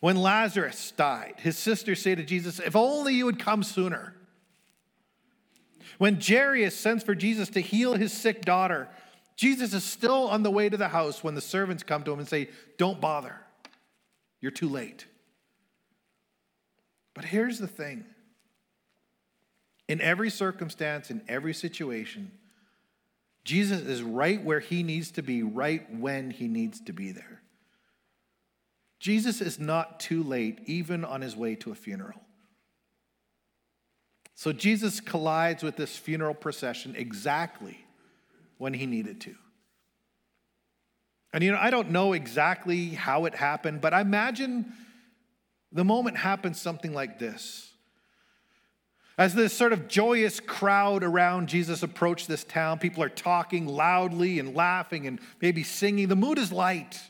When 0.00 0.16
Lazarus 0.16 0.92
died, 0.96 1.34
his 1.38 1.56
sisters 1.56 2.02
say 2.02 2.14
to 2.14 2.24
Jesus, 2.24 2.58
If 2.58 2.76
only 2.76 3.14
you 3.14 3.24
would 3.24 3.38
come 3.38 3.62
sooner. 3.62 4.14
When 5.98 6.20
Jairus 6.20 6.76
sends 6.76 7.02
for 7.02 7.14
Jesus 7.14 7.48
to 7.50 7.60
heal 7.60 7.94
his 7.94 8.12
sick 8.12 8.42
daughter, 8.42 8.88
Jesus 9.38 9.72
is 9.72 9.84
still 9.84 10.26
on 10.28 10.42
the 10.42 10.50
way 10.50 10.68
to 10.68 10.76
the 10.76 10.88
house 10.88 11.22
when 11.22 11.36
the 11.36 11.40
servants 11.40 11.84
come 11.84 12.02
to 12.02 12.12
him 12.12 12.18
and 12.18 12.26
say, 12.26 12.48
Don't 12.76 13.00
bother. 13.00 13.36
You're 14.40 14.50
too 14.50 14.68
late. 14.68 15.06
But 17.14 17.24
here's 17.24 17.58
the 17.58 17.68
thing 17.68 18.04
in 19.88 20.00
every 20.00 20.28
circumstance, 20.28 21.08
in 21.08 21.22
every 21.28 21.54
situation, 21.54 22.32
Jesus 23.44 23.80
is 23.80 24.02
right 24.02 24.42
where 24.42 24.58
he 24.58 24.82
needs 24.82 25.12
to 25.12 25.22
be, 25.22 25.44
right 25.44 25.86
when 25.94 26.32
he 26.32 26.48
needs 26.48 26.80
to 26.80 26.92
be 26.92 27.12
there. 27.12 27.40
Jesus 28.98 29.40
is 29.40 29.60
not 29.60 30.00
too 30.00 30.24
late, 30.24 30.58
even 30.66 31.04
on 31.04 31.20
his 31.20 31.36
way 31.36 31.54
to 31.54 31.70
a 31.70 31.76
funeral. 31.76 32.20
So 34.34 34.52
Jesus 34.52 34.98
collides 34.98 35.62
with 35.62 35.76
this 35.76 35.96
funeral 35.96 36.34
procession 36.34 36.96
exactly 36.96 37.84
when 38.58 38.74
he 38.74 38.86
needed 38.86 39.20
to. 39.22 39.34
And 41.32 41.42
you 41.44 41.52
know, 41.52 41.58
I 41.58 41.70
don't 41.70 41.90
know 41.90 42.12
exactly 42.12 42.90
how 42.90 43.24
it 43.24 43.34
happened, 43.34 43.80
but 43.80 43.94
I 43.94 44.00
imagine 44.00 44.72
the 45.72 45.84
moment 45.84 46.16
happened 46.16 46.56
something 46.56 46.92
like 46.92 47.18
this. 47.18 47.72
As 49.18 49.34
this 49.34 49.52
sort 49.52 49.72
of 49.72 49.88
joyous 49.88 50.38
crowd 50.38 51.02
around 51.02 51.48
Jesus 51.48 51.82
approached 51.82 52.28
this 52.28 52.44
town, 52.44 52.78
people 52.78 53.02
are 53.02 53.08
talking 53.08 53.66
loudly 53.66 54.38
and 54.38 54.54
laughing 54.54 55.06
and 55.08 55.18
maybe 55.42 55.64
singing. 55.64 56.08
The 56.08 56.16
mood 56.16 56.38
is 56.38 56.52
light, 56.52 57.00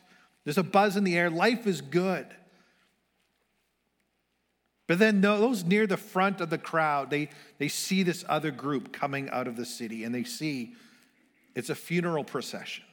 there's 0.45 0.59
a 0.59 0.63
buzz 0.63 0.97
in 0.97 1.05
the 1.05 1.17
air, 1.17 1.31
life 1.31 1.67
is 1.67 1.81
good. 1.81 2.27
But 4.87 4.99
then 4.99 5.21
those 5.21 5.65
near 5.65 5.87
the 5.87 5.99
front 5.99 6.41
of 6.41 6.49
the 6.49 6.57
crowd, 6.57 7.11
they, 7.11 7.29
they 7.59 7.69
see 7.69 8.03
this 8.03 8.25
other 8.27 8.51
group 8.51 8.91
coming 8.91 9.29
out 9.29 9.47
of 9.47 9.55
the 9.55 9.67
city 9.67 10.03
and 10.03 10.15
they 10.15 10.25
see 10.25 10.75
it's 11.59 11.71
a 11.71 11.75
funeral 11.75 12.23
procession. 12.23 12.85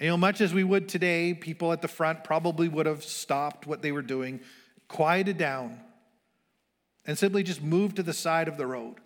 You 0.00 0.08
know, 0.08 0.16
much 0.16 0.40
as 0.40 0.52
we 0.52 0.64
would 0.64 0.88
today, 0.88 1.32
people 1.32 1.72
at 1.72 1.80
the 1.80 1.88
front 1.88 2.24
probably 2.24 2.68
would 2.68 2.86
have 2.86 3.04
stopped 3.04 3.68
what 3.68 3.82
they 3.82 3.92
were 3.92 4.02
doing, 4.02 4.40
quieted 4.88 5.38
down, 5.38 5.80
and 7.06 7.16
simply 7.16 7.44
just 7.44 7.62
moved 7.62 7.96
to 7.96 8.02
the 8.02 8.12
side 8.12 8.48
of 8.48 8.56
the 8.56 8.66
road, 8.66 8.96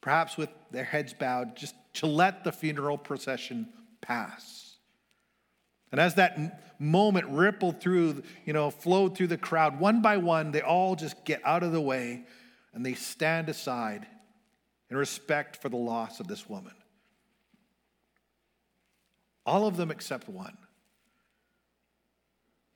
perhaps 0.00 0.38
with 0.38 0.48
their 0.70 0.84
heads 0.84 1.12
bowed, 1.12 1.54
just 1.54 1.74
to 1.94 2.06
let 2.06 2.44
the 2.44 2.50
funeral 2.50 2.96
procession 2.96 3.68
pass. 4.00 4.76
And 5.92 6.00
as 6.00 6.14
that 6.14 6.80
moment 6.80 7.26
rippled 7.28 7.82
through, 7.82 8.22
you 8.46 8.54
know, 8.54 8.70
flowed 8.70 9.18
through 9.18 9.26
the 9.26 9.36
crowd, 9.36 9.78
one 9.78 10.00
by 10.00 10.16
one, 10.16 10.50
they 10.50 10.62
all 10.62 10.96
just 10.96 11.26
get 11.26 11.42
out 11.44 11.62
of 11.62 11.72
the 11.72 11.80
way 11.80 12.24
and 12.72 12.86
they 12.86 12.94
stand 12.94 13.50
aside 13.50 14.06
in 14.90 14.96
respect 14.96 15.56
for 15.56 15.68
the 15.68 15.76
loss 15.76 16.20
of 16.20 16.26
this 16.26 16.48
woman. 16.48 16.74
All 19.46 19.66
of 19.66 19.76
them 19.76 19.90
except 19.90 20.28
one. 20.28 20.56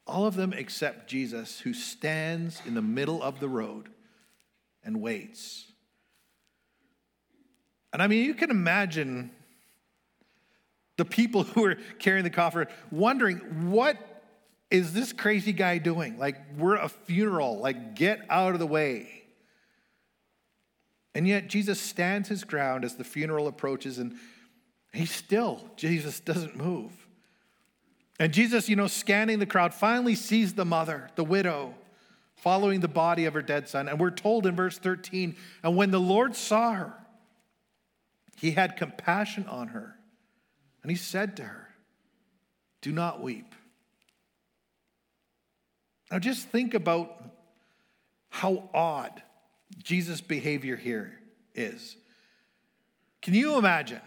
All 0.07 0.27
of 0.27 0.37
them 0.37 0.53
except 0.53 1.09
Jesus, 1.09 1.61
who 1.61 1.75
stands 1.75 2.61
in 2.67 2.75
the 2.75 2.83
middle 2.83 3.23
of 3.23 3.41
the 3.41 3.49
road 3.49 3.89
and 4.85 5.01
waits. 5.01 5.67
And 7.93 8.03
I 8.03 8.07
mean, 8.07 8.25
you 8.25 8.35
can 8.35 8.51
imagine 8.51 9.31
the 10.97 11.05
people 11.05 11.43
who 11.45 11.65
are 11.65 11.77
carrying 11.99 12.25
the 12.25 12.31
coffin 12.31 12.67
wondering, 12.91 13.71
what 13.71 13.97
is 14.71 14.93
this 14.93 15.13
crazy 15.13 15.53
guy 15.53 15.79
doing? 15.79 16.19
Like, 16.19 16.37
we're 16.59 16.77
a 16.77 16.89
funeral, 16.89 17.59
like, 17.59 17.95
get 17.95 18.21
out 18.29 18.53
of 18.53 18.59
the 18.59 18.67
way. 18.67 19.24
And 21.15 21.29
yet, 21.29 21.49
Jesus 21.49 21.81
stands 21.81 22.29
his 22.29 22.45
ground 22.45 22.85
as 22.85 22.97
the 22.97 23.05
funeral 23.05 23.47
approaches 23.47 23.99
and 23.99 24.17
he 24.95 25.07
still, 25.07 25.61
Jesus 25.77 26.21
doesn't 26.21 26.57
move. 26.57 26.93
And 28.21 28.33
Jesus, 28.33 28.69
you 28.69 28.77
know, 28.77 28.87
scanning 28.87 29.41
the 29.41 29.47
crowd, 29.47 29.75
finally 29.75 30.15
sees 30.15 30.55
the 30.55 30.65
mother, 30.65 31.11
the 31.17 31.25
widow, 31.25 31.75
following 32.37 32.79
the 32.79 32.89
body 32.89 33.25
of 33.25 33.35
her 33.35 33.43
dead 33.43 33.69
son. 33.69 33.89
And 33.89 33.99
we're 33.99 34.13
told 34.13 34.47
in 34.47 34.55
verse 34.55 34.79
13, 34.79 35.35
and 35.65 35.77
when 35.77 35.91
the 35.91 36.01
Lord 36.01 36.37
saw 36.37 36.73
her, 36.75 36.95
he 38.37 38.53
had 38.53 38.77
compassion 38.77 39.47
on 39.49 39.69
her. 39.69 39.97
And 40.83 40.91
he 40.91 40.97
said 40.97 41.37
to 41.39 41.45
her, 41.45 41.69
Do 42.81 42.93
not 42.93 43.21
weep. 43.21 43.53
Now 46.11 46.21
just 46.21 46.49
think 46.49 46.75
about 46.75 47.25
how 48.29 48.69
odd 48.73 49.23
Jesus' 49.83 50.21
behavior 50.21 50.77
here 50.77 51.19
is. 51.55 51.97
Can 53.23 53.35
you 53.35 53.57
imagine 53.59 54.01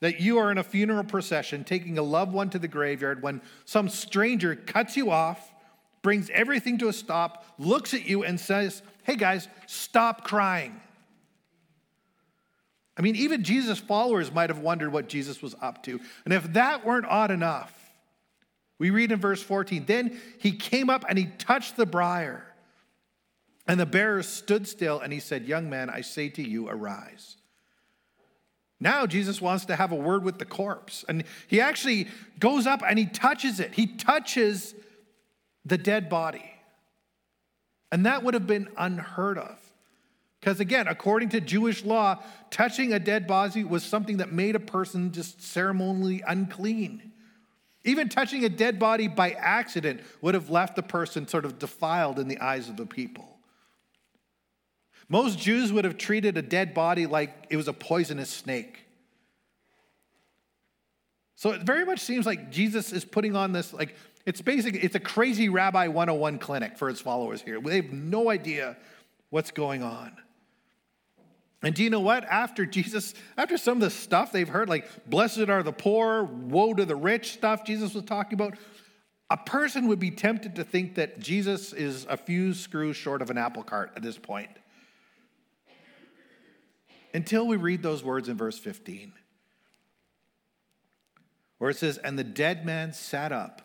that 0.00 0.20
you 0.20 0.38
are 0.38 0.50
in 0.50 0.58
a 0.58 0.64
funeral 0.64 1.04
procession 1.04 1.64
taking 1.64 1.98
a 1.98 2.02
loved 2.02 2.32
one 2.32 2.50
to 2.50 2.58
the 2.58 2.68
graveyard 2.68 3.22
when 3.22 3.40
some 3.64 3.88
stranger 3.88 4.54
cuts 4.54 4.96
you 4.96 5.10
off, 5.10 5.52
brings 6.02 6.30
everything 6.30 6.78
to 6.78 6.88
a 6.88 6.92
stop, 6.92 7.44
looks 7.58 7.92
at 7.94 8.06
you, 8.06 8.24
and 8.24 8.40
says, 8.40 8.82
Hey 9.04 9.16
guys, 9.16 9.48
stop 9.66 10.24
crying. 10.24 10.80
I 12.96 13.02
mean, 13.02 13.16
even 13.16 13.44
Jesus' 13.44 13.78
followers 13.78 14.32
might 14.32 14.50
have 14.50 14.58
wondered 14.58 14.92
what 14.92 15.08
Jesus 15.08 15.40
was 15.40 15.54
up 15.60 15.82
to. 15.84 16.00
And 16.24 16.34
if 16.34 16.52
that 16.54 16.84
weren't 16.84 17.06
odd 17.06 17.30
enough, 17.30 17.74
we 18.78 18.90
read 18.90 19.12
in 19.12 19.18
verse 19.18 19.42
14 19.42 19.84
Then 19.86 20.20
he 20.38 20.52
came 20.52 20.90
up 20.90 21.04
and 21.08 21.18
he 21.18 21.26
touched 21.38 21.76
the 21.76 21.86
briar. 21.86 22.46
And 23.70 23.78
the 23.78 23.86
bearer 23.86 24.24
stood 24.24 24.66
still 24.66 24.98
and 24.98 25.12
he 25.12 25.20
said, 25.20 25.44
Young 25.44 25.70
man, 25.70 25.90
I 25.90 26.00
say 26.00 26.28
to 26.30 26.42
you, 26.42 26.68
arise. 26.68 27.36
Now 28.80 29.06
Jesus 29.06 29.40
wants 29.40 29.66
to 29.66 29.76
have 29.76 29.92
a 29.92 29.94
word 29.94 30.24
with 30.24 30.40
the 30.40 30.44
corpse. 30.44 31.04
And 31.08 31.22
he 31.46 31.60
actually 31.60 32.08
goes 32.40 32.66
up 32.66 32.82
and 32.84 32.98
he 32.98 33.06
touches 33.06 33.60
it. 33.60 33.72
He 33.72 33.86
touches 33.86 34.74
the 35.64 35.78
dead 35.78 36.08
body. 36.08 36.50
And 37.92 38.06
that 38.06 38.24
would 38.24 38.34
have 38.34 38.48
been 38.48 38.68
unheard 38.76 39.38
of 39.38 39.56
Because 40.40 40.58
again, 40.58 40.88
according 40.88 41.28
to 41.28 41.40
Jewish 41.40 41.84
law, 41.84 42.24
touching 42.50 42.92
a 42.92 42.98
dead 42.98 43.28
body 43.28 43.62
was 43.62 43.84
something 43.84 44.16
that 44.16 44.32
made 44.32 44.56
a 44.56 44.60
person 44.60 45.12
just 45.12 45.44
ceremonially 45.44 46.24
unclean. 46.26 47.12
Even 47.84 48.08
touching 48.08 48.44
a 48.44 48.48
dead 48.48 48.80
body 48.80 49.06
by 49.06 49.30
accident 49.30 50.00
would 50.22 50.34
have 50.34 50.50
left 50.50 50.74
the 50.74 50.82
person 50.82 51.28
sort 51.28 51.44
of 51.44 51.60
defiled 51.60 52.18
in 52.18 52.26
the 52.26 52.40
eyes 52.40 52.68
of 52.68 52.76
the 52.76 52.84
people. 52.84 53.29
Most 55.10 55.40
Jews 55.40 55.72
would 55.72 55.84
have 55.84 55.98
treated 55.98 56.38
a 56.38 56.42
dead 56.42 56.72
body 56.72 57.06
like 57.06 57.48
it 57.50 57.56
was 57.56 57.66
a 57.66 57.72
poisonous 57.72 58.30
snake. 58.30 58.86
So 61.34 61.50
it 61.50 61.62
very 61.62 61.84
much 61.84 61.98
seems 61.98 62.26
like 62.26 62.50
Jesus 62.50 62.92
is 62.92 63.04
putting 63.04 63.34
on 63.34 63.52
this, 63.52 63.72
like, 63.72 63.96
it's 64.24 64.40
basically, 64.40 64.80
it's 64.80 64.94
a 64.94 65.00
crazy 65.00 65.48
Rabbi 65.48 65.88
101 65.88 66.38
clinic 66.38 66.78
for 66.78 66.88
his 66.88 67.00
followers 67.00 67.42
here. 67.42 67.60
They 67.60 67.76
have 67.76 67.92
no 67.92 68.30
idea 68.30 68.76
what's 69.30 69.50
going 69.50 69.82
on. 69.82 70.12
And 71.62 71.74
do 71.74 71.82
you 71.82 71.90
know 71.90 72.00
what? 72.00 72.24
After 72.24 72.64
Jesus, 72.64 73.14
after 73.36 73.58
some 73.58 73.78
of 73.78 73.80
the 73.80 73.90
stuff 73.90 74.30
they've 74.30 74.48
heard, 74.48 74.68
like 74.68 74.88
blessed 75.06 75.48
are 75.48 75.64
the 75.64 75.72
poor, 75.72 76.22
woe 76.22 76.72
to 76.72 76.84
the 76.84 76.94
rich 76.94 77.32
stuff 77.32 77.64
Jesus 77.64 77.94
was 77.94 78.04
talking 78.04 78.34
about, 78.34 78.54
a 79.28 79.36
person 79.36 79.88
would 79.88 79.98
be 79.98 80.12
tempted 80.12 80.54
to 80.56 80.64
think 80.64 80.94
that 80.94 81.18
Jesus 81.18 81.72
is 81.72 82.06
a 82.08 82.16
few 82.16 82.54
screws 82.54 82.96
short 82.96 83.22
of 83.22 83.30
an 83.30 83.38
apple 83.38 83.64
cart 83.64 83.92
at 83.96 84.02
this 84.02 84.18
point. 84.18 84.50
Until 87.12 87.46
we 87.46 87.56
read 87.56 87.82
those 87.82 88.04
words 88.04 88.28
in 88.28 88.36
verse 88.36 88.58
15, 88.58 89.12
where 91.58 91.70
it 91.70 91.76
says, 91.76 91.98
And 91.98 92.18
the 92.18 92.24
dead 92.24 92.64
man 92.64 92.92
sat 92.92 93.32
up 93.32 93.62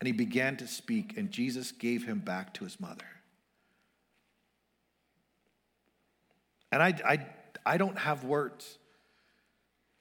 and 0.00 0.06
he 0.06 0.12
began 0.12 0.56
to 0.56 0.66
speak, 0.66 1.16
and 1.16 1.30
Jesus 1.30 1.70
gave 1.70 2.04
him 2.04 2.18
back 2.18 2.54
to 2.54 2.64
his 2.64 2.80
mother. 2.80 3.04
And 6.72 6.82
I, 6.82 6.94
I, 7.06 7.26
I 7.64 7.76
don't 7.76 7.98
have 7.98 8.24
words 8.24 8.78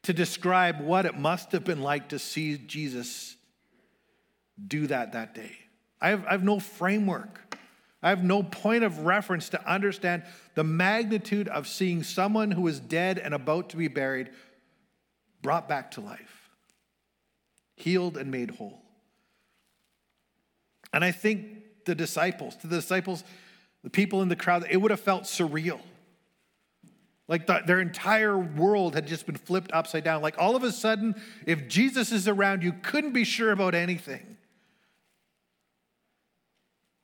to 0.04 0.14
describe 0.14 0.82
what 0.82 1.06
it 1.06 1.18
must 1.18 1.52
have 1.52 1.64
been 1.64 1.82
like 1.82 2.10
to 2.10 2.20
see 2.20 2.58
Jesus 2.58 3.36
do 4.68 4.88
that 4.88 5.14
that 5.14 5.36
day. 5.36 5.56
I 6.00 6.10
have, 6.10 6.26
I 6.26 6.32
have 6.32 6.44
no 6.44 6.60
framework. 6.60 7.51
I 8.04 8.10
have 8.10 8.24
no 8.24 8.42
point 8.42 8.84
of 8.84 9.06
reference 9.06 9.50
to 9.50 9.70
understand 9.70 10.24
the 10.56 10.64
magnitude 10.64 11.48
of 11.48 11.68
seeing 11.68 12.04
someone 12.04 12.52
who 12.52 12.68
is 12.68 12.80
dead 12.80 13.20
and 13.20 13.34
about 13.34 13.70
to 13.70 13.78
be 13.78 13.88
buried 13.88 14.30
brought 15.42 15.68
back 15.68 15.92
to 15.92 16.02
life, 16.02 16.50
healed 17.76 18.18
and 18.18 18.32
made 18.32 18.52
whole. 18.52 18.82
And 20.94 21.04
I 21.04 21.12
think 21.12 21.86
the 21.86 21.96
disciples, 21.96 22.56
to 22.58 22.68
the 22.68 22.78
disciples, 22.78 23.24
the 23.84 23.90
people 23.90 24.22
in 24.22 24.30
the 24.30 24.36
crowd, 24.36 24.66
it 24.70 24.78
would 24.78 24.92
have 24.92 25.00
felt 25.00 25.24
surreal. 25.24 25.80
Like 27.28 27.48
the, 27.48 27.62
their 27.66 27.80
entire 27.80 28.38
world 28.38 28.94
had 28.94 29.08
just 29.08 29.26
been 29.26 29.38
flipped 29.38 29.72
upside 29.72 30.04
down. 30.04 30.22
Like 30.22 30.36
all 30.38 30.56
of 30.56 30.64
a 30.64 30.72
sudden, 30.72 31.16
if 31.46 31.68
Jesus 31.68 32.12
is 32.12 32.28
around, 32.28 32.62
you 32.62 32.74
couldn't 32.74 33.14
be 33.14 33.24
sure 33.24 33.52
about 33.52 33.74
anything. 33.74 34.31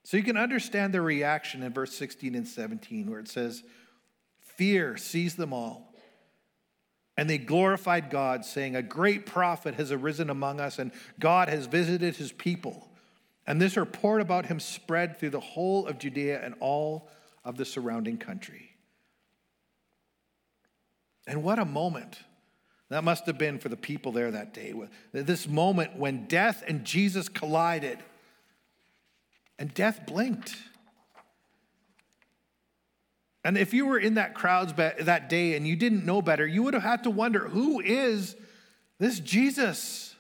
So 0.08 0.16
you 0.16 0.24
can 0.24 0.38
understand 0.38 0.94
their 0.94 1.02
reaction 1.02 1.64
in 1.64 1.74
verse 1.74 1.94
16 1.94 2.34
and 2.34 2.48
17, 2.48 3.12
where 3.12 3.20
it 3.20 3.28
says, 3.28 3.62
Fear 4.40 4.96
seized 4.96 5.36
them 5.36 5.52
all. 5.52 5.94
And 7.18 7.30
they 7.30 7.38
glorified 7.38 8.10
God, 8.10 8.46
saying, 8.46 8.78
A 8.78 8.82
great 8.82 9.26
prophet 9.26 9.76
has 9.76 9.92
arisen 9.92 10.30
among 10.30 10.62
us, 10.62 10.80
and 10.80 10.94
God 11.20 11.50
has 11.50 11.66
visited 11.66 12.16
his 12.16 12.32
people. 12.32 12.90
And 13.46 13.62
this 13.62 13.76
report 13.76 14.22
about 14.22 14.46
him 14.46 14.62
spread 14.62 15.20
through 15.20 15.32
the 15.32 15.42
whole 15.42 15.86
of 15.88 16.00
Judea 16.00 16.40
and 16.42 16.56
all 16.62 17.10
of 17.44 17.58
the 17.58 17.66
surrounding 17.66 18.18
country. 18.18 18.78
And 21.28 21.44
what 21.44 21.60
a 21.60 21.66
moment 21.66 22.18
that 22.88 23.04
must 23.04 23.26
have 23.26 23.38
been 23.38 23.60
for 23.60 23.68
the 23.68 23.76
people 23.76 24.14
there 24.14 24.32
that 24.32 24.54
day. 24.54 24.74
This 25.12 25.50
moment 25.50 25.98
when 25.98 26.28
death 26.28 26.64
and 26.66 26.86
Jesus 26.86 27.28
collided, 27.28 28.00
and 29.60 29.74
death 29.74 30.06
blinked. 30.06 30.56
And 33.44 33.58
if 33.58 33.74
you 33.74 33.86
were 33.86 33.98
in 33.98 34.16
that 34.16 34.36
crowd 34.36 34.76
that 34.76 35.30
day 35.30 35.56
and 35.56 35.68
you 35.68 35.76
didn't 35.76 36.06
know 36.06 36.22
better, 36.22 36.46
you 36.46 36.64
would 36.64 36.74
have 36.74 36.84
had 36.84 37.04
to 37.04 37.10
wonder 37.10 37.48
who 37.48 37.80
is 37.80 38.36
this 39.00 39.20
Jesus? 39.20 40.16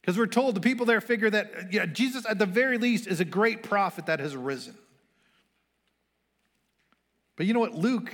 Because 0.00 0.18
we're 0.18 0.26
told 0.26 0.56
the 0.56 0.60
people 0.60 0.86
there 0.86 1.00
figure 1.00 1.30
that 1.30 1.72
yeah, 1.72 1.86
Jesus, 1.86 2.26
at 2.26 2.38
the 2.38 2.46
very 2.46 2.78
least, 2.78 3.06
is 3.06 3.20
a 3.20 3.24
great 3.24 3.62
prophet 3.62 4.06
that 4.06 4.18
has 4.18 4.34
arisen. 4.34 4.76
But 7.36 7.46
you 7.46 7.54
know 7.54 7.60
what? 7.60 7.74
Luke 7.74 8.12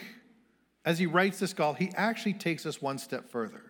as 0.89 0.99
he 0.99 1.05
writes 1.05 1.39
this 1.39 1.53
call, 1.53 1.75
he 1.75 1.91
actually 1.97 2.33
takes 2.33 2.65
us 2.65 2.81
one 2.81 2.97
step 2.97 3.29
further. 3.29 3.63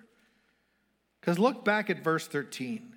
Because 1.21 1.37
look 1.37 1.65
back 1.65 1.91
at 1.91 2.05
verse 2.05 2.29
13, 2.29 2.95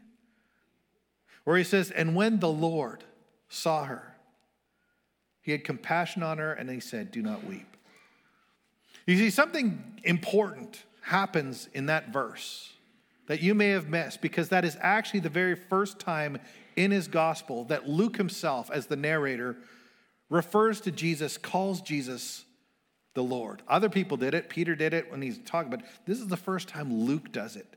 where 1.43 1.57
he 1.57 1.63
says, 1.63 1.91
And 1.91 2.15
when 2.15 2.39
the 2.39 2.49
Lord 2.49 3.03
saw 3.49 3.85
her, 3.85 4.15
he 5.41 5.51
had 5.51 5.63
compassion 5.63 6.23
on 6.23 6.37
her 6.37 6.53
and 6.53 6.69
he 6.69 6.79
said, 6.79 7.11
Do 7.11 7.21
not 7.21 7.43
weep. 7.43 7.67
You 9.05 9.17
see, 9.17 9.29
something 9.29 9.83
important 10.03 10.83
happens 11.01 11.67
in 11.73 11.87
that 11.87 12.13
verse 12.13 12.73
that 13.27 13.41
you 13.41 13.55
may 13.55 13.69
have 13.69 13.89
missed 13.89 14.21
because 14.21 14.49
that 14.49 14.65
is 14.65 14.77
actually 14.81 15.21
the 15.21 15.29
very 15.29 15.55
first 15.55 15.99
time 15.99 16.37
in 16.75 16.91
his 16.91 17.07
gospel 17.07 17.63
that 17.65 17.87
Luke 17.87 18.17
himself, 18.17 18.69
as 18.71 18.87
the 18.87 18.95
narrator, 18.95 19.57
refers 20.29 20.81
to 20.81 20.91
Jesus, 20.91 21.37
calls 21.37 21.81
Jesus 21.81 22.45
the 23.13 23.23
Lord. 23.23 23.61
Other 23.67 23.89
people 23.89 24.17
did 24.17 24.33
it. 24.33 24.49
Peter 24.49 24.75
did 24.75 24.93
it 24.93 25.11
when 25.11 25.21
he's 25.21 25.39
talking, 25.39 25.69
but 25.69 25.81
this 26.05 26.19
is 26.19 26.27
the 26.27 26.37
first 26.37 26.67
time 26.67 27.05
Luke 27.05 27.31
does 27.31 27.55
it. 27.55 27.67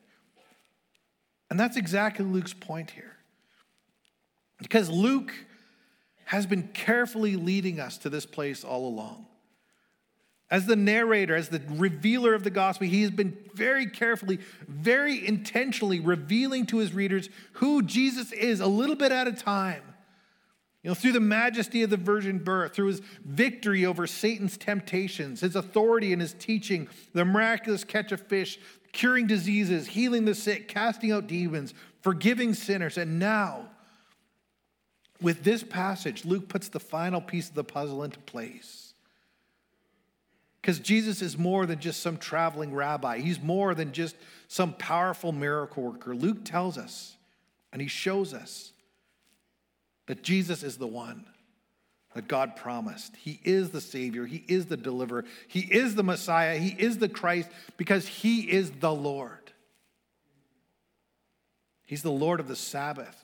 And 1.51 1.59
that's 1.59 1.77
exactly 1.77 2.25
Luke's 2.25 2.55
point 2.55 2.91
here. 2.93 3.14
Because 4.75 4.91
Luke 4.91 5.33
has 6.25 6.47
been 6.47 6.65
carefully 6.75 7.37
leading 7.37 7.79
us 7.79 7.97
to 7.99 8.11
this 8.11 8.27
place 8.27 8.65
all 8.65 8.89
along. 8.89 9.27
As 10.51 10.67
the 10.67 10.75
narrator, 10.75 11.37
as 11.37 11.49
the 11.49 11.63
revealer 11.69 12.35
of 12.35 12.43
the 12.43 12.51
gospel, 12.51 12.89
he 12.89 13.03
has 13.03 13.13
been 13.13 13.39
very 13.55 13.87
carefully, 13.87 14.41
very 14.67 15.25
intentionally 15.25 16.01
revealing 16.01 16.67
to 16.67 16.79
his 16.79 16.93
readers 16.93 17.29
who 17.53 17.83
Jesus 17.83 18.33
is 18.33 18.59
a 18.59 18.67
little 18.67 18.97
bit 18.97 19.13
at 19.13 19.29
a 19.29 19.33
time 19.33 19.83
you 20.83 20.91
know, 20.91 20.95
through 20.95 21.13
the 21.13 21.21
majesty 21.21 21.85
of 21.85 21.91
the 21.91 21.97
virgin 21.97 22.39
birth, 22.39 22.75
through 22.75 22.89
his 22.89 23.01
victory 23.25 23.87
over 23.87 24.09
Satan's 24.09 24.57
temptations, 24.57 25.43
his 25.43 25.55
authority 25.55 26.13
and 26.13 26.21
his 26.21 26.33
teaching, 26.35 26.89
the 27.13 27.25
miraculous 27.25 27.85
catch 27.85 28.11
of 28.11 28.21
fish, 28.23 28.59
curing 28.91 29.29
diseases, 29.29 29.87
healing 29.87 30.25
the 30.25 30.35
sick, 30.35 30.67
casting 30.67 31.13
out 31.13 31.29
demons, 31.29 31.75
forgiving 32.03 32.55
sinners. 32.55 32.99
And 32.99 33.21
now, 33.21 33.69
with 35.21 35.45
this 35.45 35.63
passage, 35.63 36.25
Luke 36.25 36.49
puts 36.49 36.69
the 36.69 36.81
final 36.81 37.21
piece 37.21 37.49
of 37.49 37.55
the 37.55 37.65
puzzle 37.65 38.03
into 38.03 38.19
place. 38.21 38.93
Because 40.61 40.79
Jesus 40.79 41.21
is 41.21 41.37
more 41.37 41.67
than 41.67 41.79
just 41.79 42.01
some 42.01 42.17
traveling 42.17 42.73
rabbi, 42.73 43.19
he's 43.19 43.41
more 43.41 43.75
than 43.75 43.93
just 43.93 44.17
some 44.49 44.73
powerful 44.73 45.31
miracle 45.31 45.83
worker. 45.83 46.15
Luke 46.15 46.45
tells 46.45 46.79
us, 46.79 47.17
and 47.73 47.83
he 47.83 47.89
shows 47.89 48.33
us 48.33 48.73
that 50.07 50.23
Jesus 50.23 50.63
is 50.63 50.79
the 50.79 50.87
one 50.87 51.27
that 52.15 52.29
God 52.29 52.57
promised. 52.57 53.17
He 53.17 53.41
is 53.45 53.71
the 53.71 53.81
Savior, 53.81 54.25
He 54.25 54.45
is 54.49 54.67
the 54.67 54.77
deliverer, 54.77 55.25
He 55.49 55.61
is 55.61 55.95
the 55.95 56.03
Messiah, 56.03 56.59
He 56.59 56.71
is 56.71 56.99
the 56.99 57.09
Christ 57.09 57.51
because 57.77 58.07
He 58.07 58.51
is 58.51 58.71
the 58.71 58.93
Lord. 58.93 59.53
He's 61.87 62.03
the 62.03 62.11
Lord 62.11 62.41
of 62.41 62.49
the 62.49 62.57
Sabbath. 62.57 63.24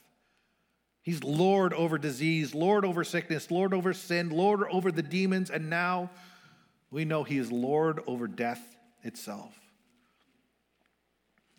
He's 1.03 1.25
Lord 1.25 1.73
over 1.73 1.99
disease, 1.99 2.55
Lord 2.55 2.85
over 2.85 3.05
sickness, 3.05 3.51
Lord 3.51 3.73
over 3.73 3.95
sin, 3.95 4.31
Lord 4.31 4.65
over 4.71 4.93
the 4.93 5.03
demons, 5.03 5.51
and 5.51 5.71
now 5.71 6.11
we 6.91 7.05
know 7.05 7.25
He 7.25 7.39
is 7.39 7.51
Lord 7.51 8.01
over 8.07 8.29
death 8.29 8.77
itself. 9.03 9.55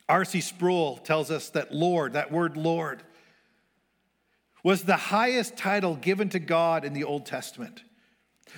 R.C. 0.08 0.42
Sproul 0.42 0.98
tells 0.98 1.32
us 1.32 1.50
that 1.50 1.74
Lord, 1.74 2.14
that 2.14 2.32
word 2.32 2.58
Lord, 2.58 3.02
was 4.64 4.84
the 4.84 4.98
highest 4.98 5.58
title 5.58 5.96
given 5.96 6.30
to 6.30 6.40
God 6.40 6.86
in 6.86 6.94
the 6.94 7.06
Old 7.06 7.26
Testament, 7.26 7.84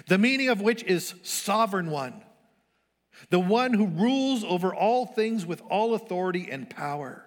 the 0.07 0.17
meaning 0.17 0.49
of 0.49 0.61
which 0.61 0.83
is 0.83 1.13
sovereign 1.23 1.91
one, 1.91 2.23
the 3.29 3.39
one 3.39 3.73
who 3.73 3.87
rules 3.87 4.43
over 4.43 4.75
all 4.75 5.05
things 5.05 5.45
with 5.45 5.61
all 5.69 5.93
authority 5.93 6.49
and 6.51 6.69
power. 6.69 7.25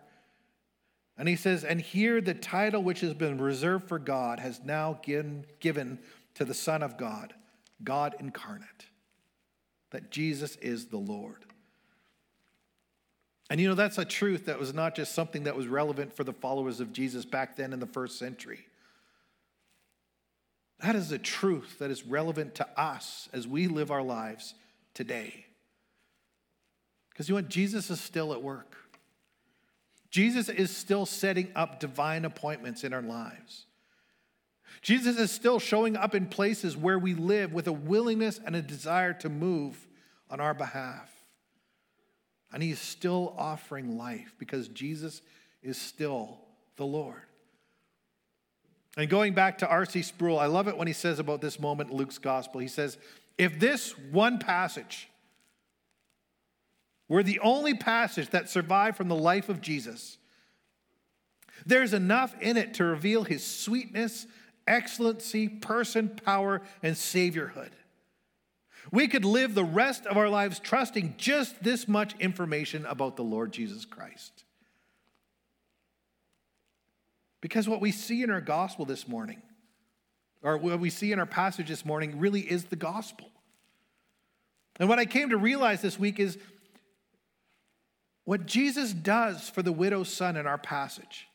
And 1.19 1.29
he 1.29 1.37
says, 1.37 1.65
and 1.65 1.81
here 1.81 2.21
the 2.21 2.35
title 2.35 2.83
which 2.83 3.01
has 3.01 3.15
been 3.15 3.41
reserved 3.41 3.89
for 3.89 3.99
God 3.99 4.39
has 4.39 4.61
now 4.63 4.99
given, 5.03 5.47
given 5.61 5.99
to 6.35 6.45
the 6.45 6.55
Son 6.55 6.83
of 6.83 6.99
God, 6.99 7.33
God 7.83 8.15
incarnate, 8.21 8.87
that 9.91 10.11
Jesus 10.11 10.57
is 10.57 10.87
the 10.87 10.99
Lord. 10.99 11.45
And 13.49 13.61
you 13.61 13.69
know, 13.69 13.75
that's 13.75 13.99
a 13.99 14.05
truth 14.05 14.47
that 14.47 14.59
was 14.59 14.75
not 14.75 14.95
just 14.95 15.15
something 15.15 15.45
that 15.45 15.57
was 15.57 15.69
relevant 15.69 16.15
for 16.15 16.25
the 16.25 16.33
followers 16.33 16.81
of 16.81 16.93
Jesus 16.93 17.25
back 17.25 17.57
then 17.57 17.73
in 17.73 17.81
the 17.81 17.87
first 17.87 18.19
century. 18.19 18.67
That 20.81 20.97
is 20.97 21.13
a 21.13 21.19
truth 21.19 21.79
that 21.79 21.91
is 21.91 22.05
relevant 22.05 22.57
to 22.57 22.69
us 22.79 23.29
as 23.33 23.49
we 23.49 23.69
live 23.69 23.91
our 23.91 24.03
lives 24.03 24.55
today. 24.93 25.47
Because 27.11 27.29
you 27.29 27.35
know 27.35 27.39
what? 27.39 27.49
Jesus 27.49 27.89
is 27.89 28.01
still 28.01 28.35
at 28.35 28.43
work. 28.43 28.77
Jesus 30.11 30.49
is 30.49 30.75
still 30.75 31.07
setting 31.07 31.51
up 31.55 31.81
divine 31.81 32.25
appointments 32.25 32.85
in 32.85 32.93
our 32.93 33.03
lives. 33.03 33.67
Jesus 34.83 35.19
is 35.19 35.31
still 35.31 35.59
showing 35.59 35.97
up 35.97 36.15
in 36.15 36.27
places 36.27 36.77
where 36.77 36.99
we 36.99 37.15
live 37.15 37.53
with 37.53 37.67
a 37.67 37.73
willingness 37.73 38.41
and 38.45 38.55
a 38.55 38.63
desire 38.63 39.13
to 39.15 39.29
move 39.29 39.87
on 40.31 40.41
our 40.41 40.55
behalf. 40.55 41.11
And 42.53 42.63
he 42.63 42.71
is 42.71 42.79
still 42.79 43.35
offering 43.37 43.99
life 43.99 44.35
because 44.39 44.69
Jesus 44.69 45.23
is 45.63 45.77
still 45.77 46.39
the 46.77 46.87
Lord. 46.87 47.23
And 48.97 49.11
going 49.11 49.35
back 49.35 49.59
to 49.59 49.69
R.C. 49.69 50.03
Sproul, 50.03 50.39
I 50.39 50.47
love 50.47 50.69
it 50.69 50.77
when 50.77 50.87
he 50.87 50.93
says 50.93 51.19
about 51.19 51.41
this 51.41 51.61
moment 51.61 51.91
in 51.91 51.97
Luke's 51.97 52.19
gospel. 52.19 52.61
He 52.61 52.69
says, 52.69 52.97
if 53.37 53.59
this 53.59 53.97
one 54.11 54.39
passage 54.39 55.09
were 57.09 57.23
the 57.23 57.41
only 57.41 57.75
passage 57.75 58.31
that 58.31 58.49
survived 58.49 58.97
from 58.97 59.09
the 59.09 59.17
life 59.17 59.49
of 59.49 59.61
Jesus, 59.61 60.19
there's 61.65 61.93
enough 61.93 62.35
in 62.41 62.57
it 62.57 62.75
to 62.75 62.85
reveal 62.85 63.25
his 63.25 63.45
sweetness, 63.45 64.27
excellency, 64.67 65.49
person, 65.49 66.09
power, 66.25 66.63
and 66.83 66.97
saviorhood. 66.97 67.71
We 68.93 69.09
could 69.09 69.25
live 69.25 69.55
the 69.55 69.65
rest 69.65 70.07
of 70.07 70.17
our 70.17 70.29
lives 70.29 70.59
trusting 70.59 71.15
just 71.19 71.63
this 71.63 71.89
much 71.89 72.15
information 72.21 72.87
about 72.87 73.17
the 73.17 73.25
Lord 73.25 73.53
Jesus 73.53 73.85
Christ. 73.85 74.45
Because 77.41 77.69
what 77.69 77.81
we 77.81 77.93
see 77.93 78.23
in 78.23 78.31
our 78.31 78.41
gospel 78.41 78.85
this 78.85 79.09
morning, 79.09 79.43
or 80.43 80.57
what 80.57 80.81
we 80.81 80.91
see 80.91 81.13
in 81.13 81.19
our 81.19 81.27
passage 81.27 81.69
this 81.69 81.85
morning, 81.85 82.19
really 82.19 82.41
is 82.41 82.67
the 82.67 82.77
gospel. 82.77 83.31
And 84.79 84.89
what 84.89 84.99
I 84.99 85.05
came 85.05 85.31
to 85.31 85.37
realize 85.37 85.81
this 85.81 85.99
week 85.99 86.21
is 86.21 86.39
what 88.27 88.45
Jesus 88.45 88.93
does 88.93 89.49
for 89.49 89.63
the 89.63 89.73
widow's 89.73 90.13
son 90.13 90.37
in 90.37 90.47
our 90.49 90.59
passage 90.59 91.29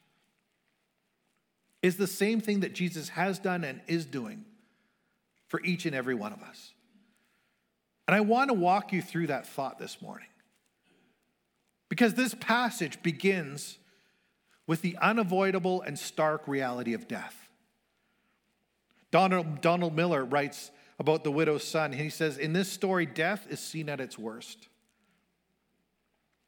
is 1.81 1.95
the 1.95 2.05
same 2.05 2.41
thing 2.41 2.59
that 2.59 2.75
Jesus 2.75 3.09
has 3.09 3.39
done 3.39 3.63
and 3.63 3.79
is 3.87 4.05
doing 4.05 4.43
for 5.47 5.61
each 5.63 5.85
and 5.85 5.95
every 5.95 6.13
one 6.13 6.33
of 6.33 6.43
us. 6.43 6.73
And 8.07 8.15
I 8.15 8.19
want 8.19 8.49
to 8.49 8.53
walk 8.53 8.91
you 8.91 9.01
through 9.01 9.27
that 9.27 9.47
thought 9.47 9.79
this 9.79 10.01
morning. 10.01 10.27
Because 11.87 12.13
this 12.13 12.35
passage 12.35 13.01
begins 13.01 13.77
with 14.67 14.81
the 14.81 14.97
unavoidable 15.01 15.81
and 15.81 15.97
stark 15.97 16.45
reality 16.45 16.93
of 16.93 17.07
death. 17.07 17.49
Donald, 19.11 19.61
Donald 19.61 19.95
Miller 19.95 20.25
writes 20.25 20.71
about 20.99 21.23
the 21.23 21.31
widow's 21.31 21.63
son. 21.63 21.93
He 21.93 22.09
says, 22.09 22.37
In 22.37 22.51
this 22.51 22.69
story, 22.69 23.05
death 23.05 23.47
is 23.49 23.61
seen 23.61 23.87
at 23.87 24.01
its 24.01 24.19
worst. 24.19 24.67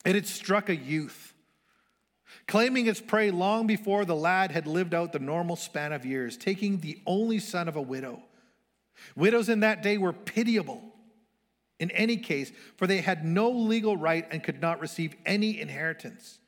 It 0.05 0.15
had 0.15 0.27
struck 0.27 0.69
a 0.69 0.75
youth, 0.75 1.33
claiming 2.47 2.87
its 2.87 2.99
prey 2.99 3.31
long 3.31 3.67
before 3.67 4.05
the 4.05 4.15
lad 4.15 4.51
had 4.51 4.67
lived 4.67 4.93
out 4.93 5.13
the 5.13 5.19
normal 5.19 5.55
span 5.55 5.93
of 5.93 6.05
years, 6.05 6.37
taking 6.37 6.79
the 6.79 6.99
only 7.05 7.39
son 7.39 7.67
of 7.67 7.75
a 7.75 7.81
widow. 7.81 8.21
Widows 9.15 9.49
in 9.49 9.61
that 9.61 9.81
day 9.81 9.97
were 9.97 10.13
pitiable 10.13 10.93
in 11.79 11.91
any 11.91 12.17
case, 12.17 12.51
for 12.77 12.87
they 12.87 13.01
had 13.01 13.25
no 13.25 13.49
legal 13.49 13.97
right 13.97 14.25
and 14.31 14.43
could 14.43 14.61
not 14.61 14.79
receive 14.79 15.15
any 15.25 15.59
inheritance. 15.59 16.39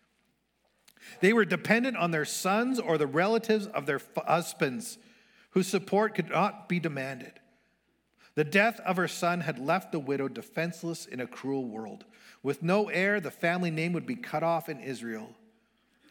They 1.19 1.33
were 1.33 1.45
dependent 1.45 1.97
on 1.97 2.11
their 2.11 2.25
sons 2.25 2.79
or 2.79 2.97
the 2.97 3.07
relatives 3.07 3.67
of 3.67 3.85
their 3.85 3.99
husbands, 4.15 4.97
whose 5.51 5.67
support 5.67 6.15
could 6.15 6.29
not 6.29 6.69
be 6.69 6.79
demanded. 6.79 7.33
The 8.35 8.43
death 8.43 8.79
of 8.81 8.97
her 8.97 9.07
son 9.07 9.41
had 9.41 9.59
left 9.59 9.91
the 9.91 9.99
widow 9.99 10.27
defenseless 10.27 11.05
in 11.05 11.19
a 11.19 11.27
cruel 11.27 11.65
world. 11.65 12.05
With 12.45 12.61
no 12.61 12.89
heir, 12.89 13.19
the 13.19 13.31
family 13.31 13.71
name 13.71 13.91
would 13.93 14.05
be 14.05 14.15
cut 14.15 14.43
off 14.43 14.69
in 14.69 14.79
Israel. 14.79 15.31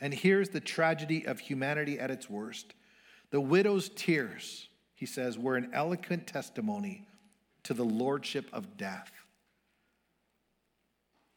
And 0.01 0.13
here's 0.13 0.49
the 0.49 0.59
tragedy 0.59 1.25
of 1.25 1.39
humanity 1.39 2.01
at 2.01 2.11
its 2.11 2.29
worst. 2.29 2.75
The 3.31 3.41
widow's 3.41 3.89
tears, 3.89 4.69
he 4.97 5.07
says, 5.07 5.39
were 5.39 5.55
an 5.55 5.71
eloquent 5.73 6.27
testimony 6.27 7.07
to 7.63 7.73
the 7.73 7.85
lordship 7.85 8.49
of 8.53 8.77
death. 8.77 9.13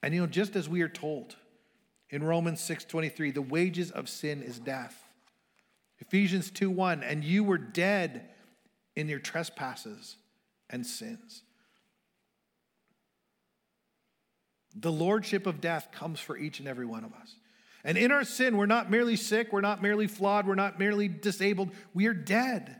And 0.01 0.15
you 0.15 0.21
know, 0.21 0.25
just 0.25 0.55
as 0.55 0.67
we 0.67 0.81
are 0.81 0.89
told, 0.89 1.35
in 2.09 2.23
Romans 2.23 2.59
6:23, 2.61 3.31
the 3.35 3.39
wages 3.43 3.91
of 3.91 4.09
sin 4.09 4.41
is 4.41 4.57
death. 4.57 5.07
Ephesians 5.99 6.49
2:1, 6.49 7.03
and 7.03 7.23
you 7.23 7.43
were 7.43 7.59
dead 7.59 8.31
in 8.95 9.07
your 9.07 9.19
trespasses 9.19 10.17
and 10.71 10.87
sins. 10.87 11.43
The 14.79 14.91
lordship 14.91 15.47
of 15.47 15.61
death 15.61 15.89
comes 15.91 16.19
for 16.19 16.37
each 16.37 16.59
and 16.59 16.67
every 16.67 16.85
one 16.85 17.03
of 17.03 17.13
us. 17.13 17.35
And 17.83 17.97
in 17.97 18.11
our 18.11 18.23
sin, 18.23 18.57
we're 18.57 18.65
not 18.65 18.91
merely 18.91 19.15
sick, 19.15 19.51
we're 19.51 19.61
not 19.61 19.81
merely 19.81 20.07
flawed, 20.07 20.45
we're 20.45 20.55
not 20.55 20.77
merely 20.77 21.07
disabled, 21.07 21.71
we 21.93 22.07
are 22.07 22.13
dead. 22.13 22.75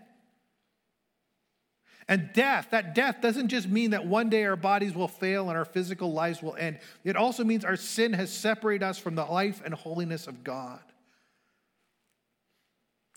And 2.10 2.29
death, 2.33 2.69
that 2.71 2.95
death 2.95 3.21
doesn't 3.21 3.49
just 3.49 3.67
mean 3.67 3.91
that 3.91 4.05
one 4.05 4.29
day 4.29 4.45
our 4.45 4.55
bodies 4.55 4.93
will 4.93 5.10
fail 5.10 5.49
and 5.49 5.57
our 5.57 5.65
physical 5.65 6.13
lives 6.13 6.41
will 6.41 6.55
end. 6.55 6.79
It 7.03 7.17
also 7.17 7.43
means 7.43 7.65
our 7.65 7.75
sin 7.75 8.13
has 8.13 8.31
separated 8.31 8.83
us 8.83 8.97
from 8.97 9.15
the 9.15 9.25
life 9.25 9.62
and 9.65 9.73
holiness 9.73 10.27
of 10.27 10.43
God. 10.43 10.79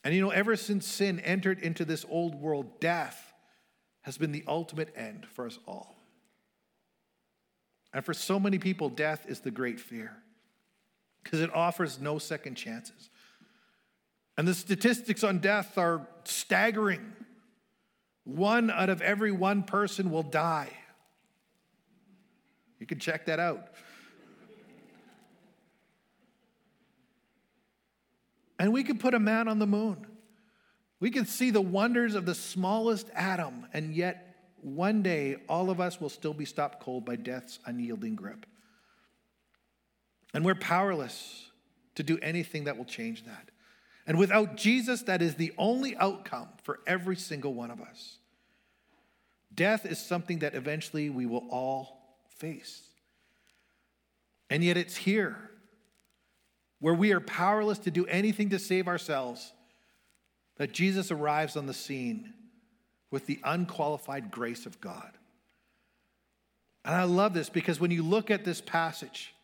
And 0.03 0.15
you 0.15 0.21
know, 0.21 0.31
ever 0.31 0.57
since 0.57 0.87
sin 0.87 1.21
entered 1.21 1.61
into 1.61 1.85
this 1.85 2.05
old 2.09 2.35
world, 2.35 2.81
death 2.81 3.33
has 4.03 4.19
been 4.19 4.33
the 4.33 4.45
ultimate 4.49 4.93
end 4.97 5.27
for 5.27 5.47
us 5.47 5.59
all. 5.67 6.00
And 7.93 8.05
for 8.05 8.15
so 8.15 8.39
many 8.39 8.59
people, 8.59 8.89
death 8.89 9.27
is 9.29 9.41
the 9.41 9.51
great 9.51 9.81
fear 9.81 10.17
because 11.23 11.41
it 11.41 11.53
offers 11.55 12.01
no 12.01 12.19
second 12.19 12.55
chances. 12.55 13.11
And 14.39 14.47
the 14.47 14.55
statistics 14.55 15.25
on 15.25 15.39
death 15.39 15.77
are 15.77 16.07
staggering. 16.25 17.13
One 18.25 18.71
out 18.71 18.89
of 18.89 19.03
every 19.03 19.33
one 19.33 19.65
person 19.65 20.11
will 20.11 20.23
die. 20.23 20.71
You 22.79 22.87
can 22.87 22.99
check 22.99 23.27
that 23.27 23.39
out. 23.39 23.67
And 28.59 28.73
we 28.73 28.85
can 28.85 28.99
put 28.99 29.15
a 29.15 29.19
man 29.19 29.49
on 29.49 29.59
the 29.59 29.67
moon. 29.67 30.07
We 31.01 31.11
can 31.11 31.25
see 31.25 31.51
the 31.51 31.63
wonders 31.63 32.15
of 32.15 32.27
the 32.27 32.35
smallest 32.35 33.09
atom, 33.15 33.67
and 33.73 33.95
yet 33.95 34.30
one 34.63 35.03
day 35.03 35.37
all 35.49 35.71
of 35.71 35.81
us 35.81 36.01
will 36.01 36.09
still 36.09 36.35
be 36.35 36.45
stopped 36.45 36.81
cold 36.81 37.05
by 37.05 37.17
death's 37.17 37.59
unyielding 37.67 38.15
grip. 38.15 38.47
And 40.33 40.45
we're 40.45 40.55
powerless 40.55 41.51
to 41.97 42.03
do 42.03 42.19
anything 42.23 42.65
that 42.65 42.77
will 42.77 42.85
change 42.85 43.25
that. 43.25 43.51
And 44.07 44.19
without 44.19 44.57
Jesus, 44.57 45.03
that 45.03 45.23
is 45.23 45.35
the 45.35 45.53
only 45.59 45.97
outcome 45.97 46.49
for 46.63 46.81
every 46.87 47.17
single 47.17 47.55
one 47.55 47.71
of 47.71 47.81
us. 47.81 48.19
Death 49.55 49.85
is 49.85 49.99
something 49.99 50.41
that 50.41 50.55
eventually 50.55 51.11
we 51.11 51.27
will 51.27 51.47
all 51.51 52.19
face. 52.37 52.83
And 54.49 54.65
yet 54.65 54.77
it's 54.77 54.97
here 54.97 55.51
where 56.79 56.95
we 56.95 57.13
are 57.13 57.21
powerless 57.21 57.79
to 57.81 57.91
do 57.91 58.07
anything 58.07 58.51
to 58.51 58.59
save 58.59 58.89
ourselves 58.89 59.53
that 60.57 60.73
Jesus 60.73 61.11
arrives 61.11 61.57
on 61.57 61.67
the 61.67 61.75
scene 61.75 62.33
with 63.11 63.27
the 63.27 63.41
unqualified 63.45 64.31
grace 64.31 64.67
of 64.67 64.81
God. 64.81 65.11
And 66.85 66.95
I 66.95 67.05
love 67.05 67.35
this 67.35 67.51
because 67.51 67.81
when 67.81 67.91
you 67.91 68.03
look 68.03 68.31
at 68.31 68.45
this 68.45 68.61
passage, 68.61 69.35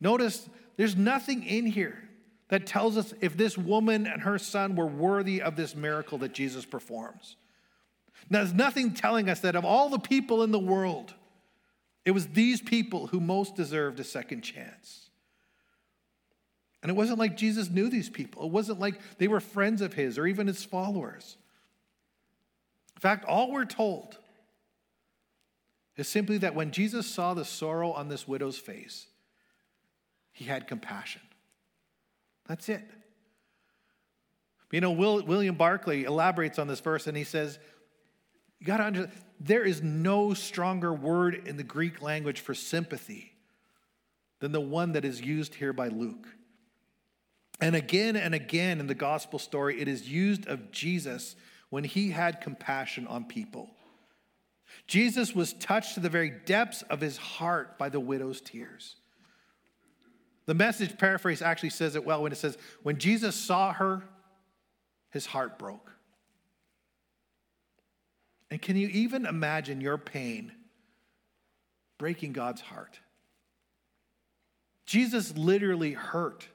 notice 0.00 0.48
there's 0.76 0.96
nothing 0.96 1.42
in 1.44 1.66
here 1.66 2.08
that 2.48 2.66
tells 2.66 2.96
us 2.96 3.12
if 3.20 3.36
this 3.36 3.58
woman 3.58 4.06
and 4.06 4.22
her 4.22 4.38
son 4.38 4.76
were 4.76 4.86
worthy 4.86 5.42
of 5.42 5.56
this 5.56 5.74
miracle 5.74 6.18
that 6.18 6.32
Jesus 6.32 6.64
performs. 6.64 7.36
Now, 8.30 8.38
there's 8.38 8.54
nothing 8.54 8.94
telling 8.94 9.28
us 9.28 9.40
that 9.40 9.56
of 9.56 9.64
all 9.64 9.88
the 9.88 9.98
people 9.98 10.42
in 10.42 10.50
the 10.50 10.58
world, 10.58 11.14
it 12.04 12.12
was 12.12 12.28
these 12.28 12.60
people 12.60 13.08
who 13.08 13.20
most 13.20 13.54
deserved 13.54 14.00
a 14.00 14.04
second 14.04 14.42
chance. 14.42 15.10
And 16.82 16.90
it 16.90 16.94
wasn't 16.94 17.18
like 17.18 17.36
Jesus 17.36 17.68
knew 17.68 17.88
these 17.88 18.08
people, 18.08 18.44
it 18.44 18.52
wasn't 18.52 18.80
like 18.80 19.00
they 19.18 19.28
were 19.28 19.40
friends 19.40 19.82
of 19.82 19.94
his 19.94 20.18
or 20.18 20.26
even 20.26 20.46
his 20.46 20.64
followers. 20.64 21.36
In 22.98 23.00
fact, 23.00 23.24
all 23.26 23.52
we're 23.52 23.64
told 23.64 24.18
is 25.96 26.08
simply 26.08 26.38
that 26.38 26.56
when 26.56 26.72
Jesus 26.72 27.06
saw 27.06 27.32
the 27.32 27.44
sorrow 27.44 27.92
on 27.92 28.08
this 28.08 28.26
widow's 28.26 28.58
face, 28.58 29.06
he 30.32 30.46
had 30.46 30.66
compassion. 30.66 31.22
That's 32.48 32.68
it. 32.68 32.82
You 34.72 34.80
know, 34.80 34.90
Will, 34.90 35.22
William 35.22 35.54
Barclay 35.54 36.02
elaborates 36.02 36.58
on 36.58 36.66
this 36.66 36.80
verse 36.80 37.06
and 37.06 37.16
he 37.16 37.22
says, 37.22 37.60
You 38.58 38.66
got 38.66 38.78
to 38.78 38.84
understand, 38.84 39.22
there 39.38 39.62
is 39.62 39.80
no 39.80 40.34
stronger 40.34 40.92
word 40.92 41.46
in 41.46 41.56
the 41.56 41.62
Greek 41.62 42.02
language 42.02 42.40
for 42.40 42.52
sympathy 42.52 43.32
than 44.40 44.50
the 44.50 44.60
one 44.60 44.90
that 44.94 45.04
is 45.04 45.20
used 45.20 45.54
here 45.54 45.72
by 45.72 45.86
Luke. 45.86 46.26
And 47.60 47.76
again 47.76 48.16
and 48.16 48.34
again 48.34 48.80
in 48.80 48.88
the 48.88 48.94
gospel 48.96 49.38
story, 49.38 49.80
it 49.80 49.86
is 49.86 50.08
used 50.08 50.48
of 50.48 50.72
Jesus 50.72 51.36
when 51.70 51.84
he 51.84 52.10
had 52.10 52.40
compassion 52.40 53.06
on 53.06 53.24
people. 53.24 53.70
Jesus 54.86 55.34
was 55.34 55.52
touched 55.54 55.94
to 55.94 56.00
the 56.00 56.08
very 56.08 56.30
depths 56.30 56.82
of 56.82 57.00
his 57.00 57.16
heart 57.16 57.78
by 57.78 57.88
the 57.88 58.00
widow's 58.00 58.40
tears. 58.40 58.96
The 60.46 60.54
message 60.54 60.96
paraphrase 60.96 61.42
actually 61.42 61.70
says 61.70 61.94
it 61.94 62.04
well 62.04 62.22
when 62.22 62.32
it 62.32 62.38
says, 62.38 62.56
When 62.82 62.98
Jesus 62.98 63.36
saw 63.36 63.72
her, 63.72 64.02
his 65.10 65.26
heart 65.26 65.58
broke. 65.58 65.92
And 68.50 68.60
can 68.60 68.76
you 68.76 68.88
even 68.88 69.26
imagine 69.26 69.80
your 69.80 69.98
pain 69.98 70.52
breaking 71.98 72.32
God's 72.32 72.62
heart? 72.62 73.00
Jesus 74.86 75.36
literally 75.36 75.92
hurt 75.92 76.48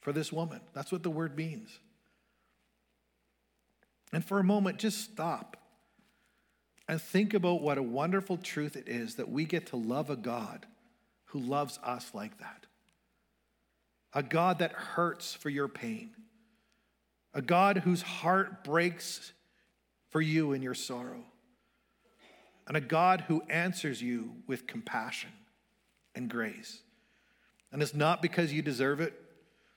for 0.00 0.12
this 0.12 0.32
woman. 0.32 0.60
That's 0.72 0.92
what 0.92 1.02
the 1.02 1.10
word 1.10 1.36
means. 1.36 1.80
And 4.14 4.24
for 4.24 4.38
a 4.38 4.44
moment, 4.44 4.78
just 4.78 5.00
stop 5.00 5.56
and 6.86 7.00
think 7.02 7.34
about 7.34 7.62
what 7.62 7.78
a 7.78 7.82
wonderful 7.82 8.36
truth 8.36 8.76
it 8.76 8.88
is 8.88 9.16
that 9.16 9.28
we 9.28 9.44
get 9.44 9.66
to 9.68 9.76
love 9.76 10.08
a 10.08 10.16
God 10.16 10.66
who 11.26 11.40
loves 11.40 11.80
us 11.82 12.12
like 12.14 12.38
that. 12.38 12.66
A 14.12 14.22
God 14.22 14.60
that 14.60 14.70
hurts 14.70 15.34
for 15.34 15.50
your 15.50 15.66
pain. 15.66 16.10
A 17.32 17.42
God 17.42 17.78
whose 17.78 18.02
heart 18.02 18.62
breaks 18.62 19.32
for 20.10 20.20
you 20.20 20.52
in 20.52 20.62
your 20.62 20.74
sorrow. 20.74 21.24
And 22.68 22.76
a 22.76 22.80
God 22.80 23.22
who 23.22 23.42
answers 23.50 24.00
you 24.00 24.36
with 24.46 24.68
compassion 24.68 25.32
and 26.14 26.30
grace. 26.30 26.82
And 27.72 27.82
it's 27.82 27.94
not 27.94 28.22
because 28.22 28.52
you 28.52 28.62
deserve 28.62 29.00
it. 29.00 29.20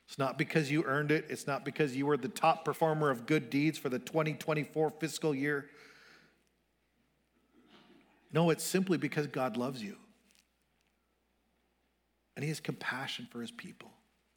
It's 0.07 0.17
not 0.17 0.37
because 0.37 0.71
you 0.71 0.83
earned 0.85 1.11
it. 1.11 1.25
It's 1.29 1.47
not 1.47 1.65
because 1.65 1.95
you 1.95 2.05
were 2.05 2.15
the 2.15 2.29
top 2.29 2.63
performer 2.63 3.09
of 3.09 3.25
good 3.25 3.49
deeds 3.49 3.77
for 3.77 3.89
the 3.89 3.99
2024 3.99 4.91
fiscal 4.91 5.35
year. 5.35 5.69
No, 8.31 8.49
it's 8.49 8.63
simply 8.63 8.97
because 8.97 9.27
God 9.27 9.57
loves 9.57 9.83
you. 9.83 9.97
And 12.35 12.43
he 12.43 12.49
has 12.49 12.59
compassion 12.59 13.27
for 13.31 13.41
his 13.41 13.51
people, 13.51 13.91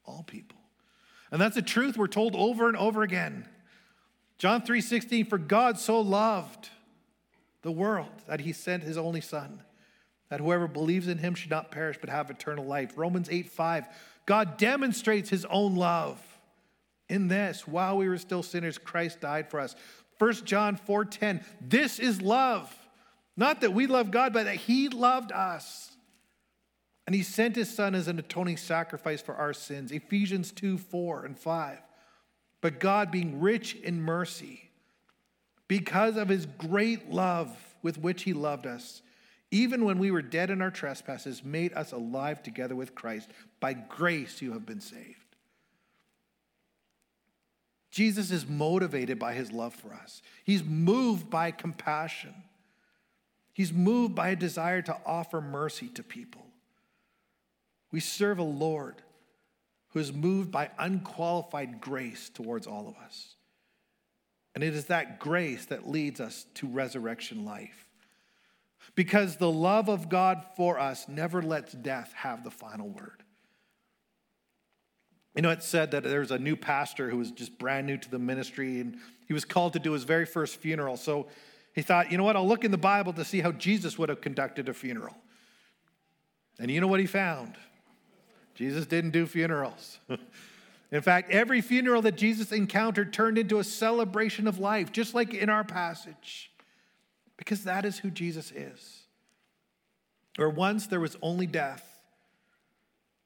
all 0.04 0.24
people. 0.26 0.59
And 1.30 1.40
that's 1.40 1.56
a 1.56 1.62
truth 1.62 1.96
we're 1.96 2.09
told 2.09 2.35
over 2.35 2.66
and 2.66 2.76
over 2.76 3.02
again. 3.02 3.48
John 4.38 4.62
3:16 4.62 5.26
for 5.26 5.38
God 5.38 5.78
so 5.78 6.00
loved 6.00 6.70
the 7.62 7.70
world 7.70 8.22
that 8.26 8.40
he 8.40 8.52
sent 8.52 8.83
his 8.83 8.96
only 8.96 9.20
son 9.20 9.62
that 10.30 10.40
whoever 10.40 10.66
believes 10.66 11.09
in 11.09 11.18
him 11.18 11.35
should 11.35 11.50
not 11.50 11.70
perish 11.70 11.98
but 12.00 12.09
have 12.09 12.30
eternal 12.30 12.64
life. 12.64 12.96
Romans 12.96 13.28
8:5 13.28 13.87
God 14.26 14.56
demonstrates 14.56 15.30
his 15.30 15.44
own 15.46 15.76
love 15.76 16.20
in 17.09 17.28
this 17.28 17.66
while 17.66 17.96
we 17.96 18.09
were 18.09 18.18
still 18.18 18.42
sinners 18.42 18.78
Christ 18.78 19.20
died 19.20 19.50
for 19.50 19.61
us. 19.61 19.74
1 20.18 20.44
John 20.44 20.76
4:10 20.76 21.42
This 21.61 21.98
is 21.98 22.22
love 22.22 22.74
not 23.40 23.62
that 23.62 23.72
we 23.72 23.87
love 23.87 24.11
God, 24.11 24.35
but 24.35 24.44
that 24.44 24.56
He 24.56 24.90
loved 24.90 25.33
us. 25.33 25.92
And 27.06 27.14
He 27.14 27.22
sent 27.22 27.56
His 27.56 27.74
Son 27.74 27.94
as 27.94 28.06
an 28.06 28.18
atoning 28.18 28.59
sacrifice 28.59 29.22
for 29.22 29.35
our 29.35 29.54
sins. 29.54 29.92
Ephesians 29.92 30.52
2 30.52 30.76
4 30.76 31.24
and 31.24 31.38
5. 31.38 31.78
But 32.61 32.78
God, 32.78 33.11
being 33.11 33.40
rich 33.40 33.74
in 33.76 34.02
mercy, 34.02 34.70
because 35.68 36.18
of 36.18 36.28
His 36.28 36.44
great 36.44 37.11
love 37.11 37.56
with 37.83 37.96
which 37.96 38.24
He 38.24 38.35
loved 38.35 38.66
us, 38.66 39.00
even 39.50 39.84
when 39.84 39.98
we 39.98 40.10
were 40.10 40.22
dead 40.22 40.50
in 40.50 40.62
our 40.62 40.70
trespasses, 40.70 41.44
made 41.44 41.72
us 41.74 41.92
alive 41.92 42.42
together 42.42 42.76
with 42.76 42.94
Christ. 42.94 43.30
By 43.58 43.72
grace 43.72 44.40
you 44.40 44.52
have 44.52 44.64
been 44.64 44.80
saved. 44.80 45.16
Jesus 47.90 48.30
is 48.30 48.46
motivated 48.46 49.18
by 49.18 49.34
his 49.34 49.50
love 49.50 49.74
for 49.74 49.92
us. 49.92 50.22
He's 50.44 50.62
moved 50.62 51.28
by 51.28 51.50
compassion. 51.50 52.34
He's 53.52 53.72
moved 53.72 54.14
by 54.14 54.28
a 54.28 54.36
desire 54.36 54.82
to 54.82 54.96
offer 55.04 55.40
mercy 55.40 55.88
to 55.88 56.04
people. 56.04 56.46
We 57.90 57.98
serve 57.98 58.38
a 58.38 58.44
Lord 58.44 59.02
who 59.88 59.98
is 59.98 60.12
moved 60.12 60.52
by 60.52 60.70
unqualified 60.78 61.80
grace 61.80 62.28
towards 62.28 62.68
all 62.68 62.86
of 62.86 62.96
us. 63.04 63.34
And 64.54 64.62
it 64.62 64.74
is 64.74 64.86
that 64.86 65.18
grace 65.18 65.66
that 65.66 65.88
leads 65.88 66.20
us 66.20 66.46
to 66.54 66.68
resurrection 66.68 67.44
life. 67.44 67.89
Because 69.00 69.36
the 69.36 69.50
love 69.50 69.88
of 69.88 70.10
God 70.10 70.44
for 70.58 70.78
us 70.78 71.08
never 71.08 71.40
lets 71.40 71.72
death 71.72 72.12
have 72.16 72.44
the 72.44 72.50
final 72.50 72.86
word. 72.86 73.22
You 75.34 75.40
know, 75.40 75.48
it 75.48 75.62
said 75.62 75.92
that 75.92 76.02
there's 76.02 76.30
a 76.30 76.38
new 76.38 76.54
pastor 76.54 77.08
who 77.08 77.16
was 77.16 77.30
just 77.30 77.58
brand 77.58 77.86
new 77.86 77.96
to 77.96 78.10
the 78.10 78.18
ministry 78.18 78.78
and 78.78 78.98
he 79.26 79.32
was 79.32 79.46
called 79.46 79.72
to 79.72 79.78
do 79.78 79.92
his 79.92 80.04
very 80.04 80.26
first 80.26 80.56
funeral. 80.56 80.98
So 80.98 81.28
he 81.74 81.80
thought, 81.80 82.12
you 82.12 82.18
know 82.18 82.24
what, 82.24 82.36
I'll 82.36 82.46
look 82.46 82.62
in 82.62 82.72
the 82.72 82.76
Bible 82.76 83.14
to 83.14 83.24
see 83.24 83.40
how 83.40 83.52
Jesus 83.52 83.96
would 83.96 84.10
have 84.10 84.20
conducted 84.20 84.68
a 84.68 84.74
funeral. 84.74 85.16
And 86.58 86.70
you 86.70 86.78
know 86.78 86.86
what 86.86 87.00
he 87.00 87.06
found? 87.06 87.54
Jesus 88.54 88.84
didn't 88.84 89.12
do 89.12 89.24
funerals. 89.24 89.98
in 90.92 91.00
fact, 91.00 91.30
every 91.30 91.62
funeral 91.62 92.02
that 92.02 92.18
Jesus 92.18 92.52
encountered 92.52 93.14
turned 93.14 93.38
into 93.38 93.60
a 93.60 93.64
celebration 93.64 94.46
of 94.46 94.58
life, 94.58 94.92
just 94.92 95.14
like 95.14 95.32
in 95.32 95.48
our 95.48 95.64
passage, 95.64 96.49
because 97.40 97.64
that 97.64 97.87
is 97.87 97.98
who 97.98 98.11
Jesus 98.11 98.53
is. 98.53 99.00
Where 100.37 100.50
once 100.50 100.87
there 100.87 101.00
was 101.00 101.16
only 101.22 101.46
death, 101.46 101.83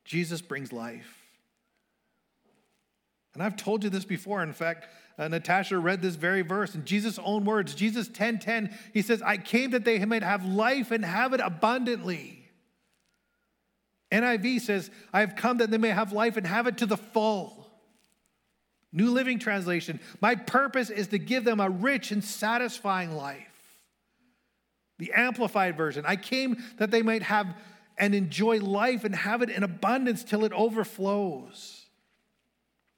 Jesus 0.05 0.41
brings 0.41 0.73
life. 0.73 1.19
And 3.35 3.43
I've 3.43 3.57
told 3.57 3.83
you 3.83 3.91
this 3.91 4.05
before. 4.05 4.41
In 4.45 4.53
fact, 4.53 4.87
uh, 5.19 5.27
Natasha 5.27 5.77
read 5.79 6.01
this 6.01 6.15
very 6.15 6.43
verse 6.43 6.77
in 6.77 6.85
Jesus' 6.85 7.19
own 7.25 7.45
words. 7.45 7.75
Jesus 7.75 8.07
10 8.07 8.39
10, 8.39 8.73
he 8.93 9.03
says, 9.03 9.21
I 9.21 9.37
came 9.37 9.73
that 9.73 9.85
they 9.85 10.03
might 10.05 10.23
have 10.23 10.45
life 10.45 10.93
and 10.93 11.05
have 11.05 11.33
it 11.33 11.41
abundantly. 11.41 12.49
NIV 14.13 14.61
says, 14.61 14.93
I 15.13 15.21
have 15.21 15.35
come 15.35 15.59
that 15.59 15.73
they 15.73 15.79
may 15.79 15.89
have 15.89 16.13
life 16.13 16.37
and 16.37 16.47
have 16.47 16.69
it 16.69 16.79
to 16.79 16.87
the 16.87 16.97
full. 16.97 17.69
New 18.93 19.11
Living 19.11 19.41
Translation, 19.41 19.99
my 20.21 20.37
purpose 20.37 20.89
is 20.89 21.09
to 21.09 21.19
give 21.19 21.43
them 21.43 21.59
a 21.59 21.69
rich 21.69 22.13
and 22.13 22.23
satisfying 22.23 23.17
life. 23.17 23.54
The 24.99 25.13
Amplified 25.13 25.77
Version, 25.77 26.05
I 26.07 26.17
came 26.17 26.63
that 26.79 26.91
they 26.91 27.03
might 27.03 27.23
have 27.23 27.55
and 27.97 28.15
enjoy 28.15 28.59
life 28.59 29.05
and 29.05 29.15
have 29.15 29.43
it 29.43 29.51
in 29.51 29.63
abundance 29.63 30.25
till 30.25 30.45
it 30.45 30.53
overflows. 30.53 31.87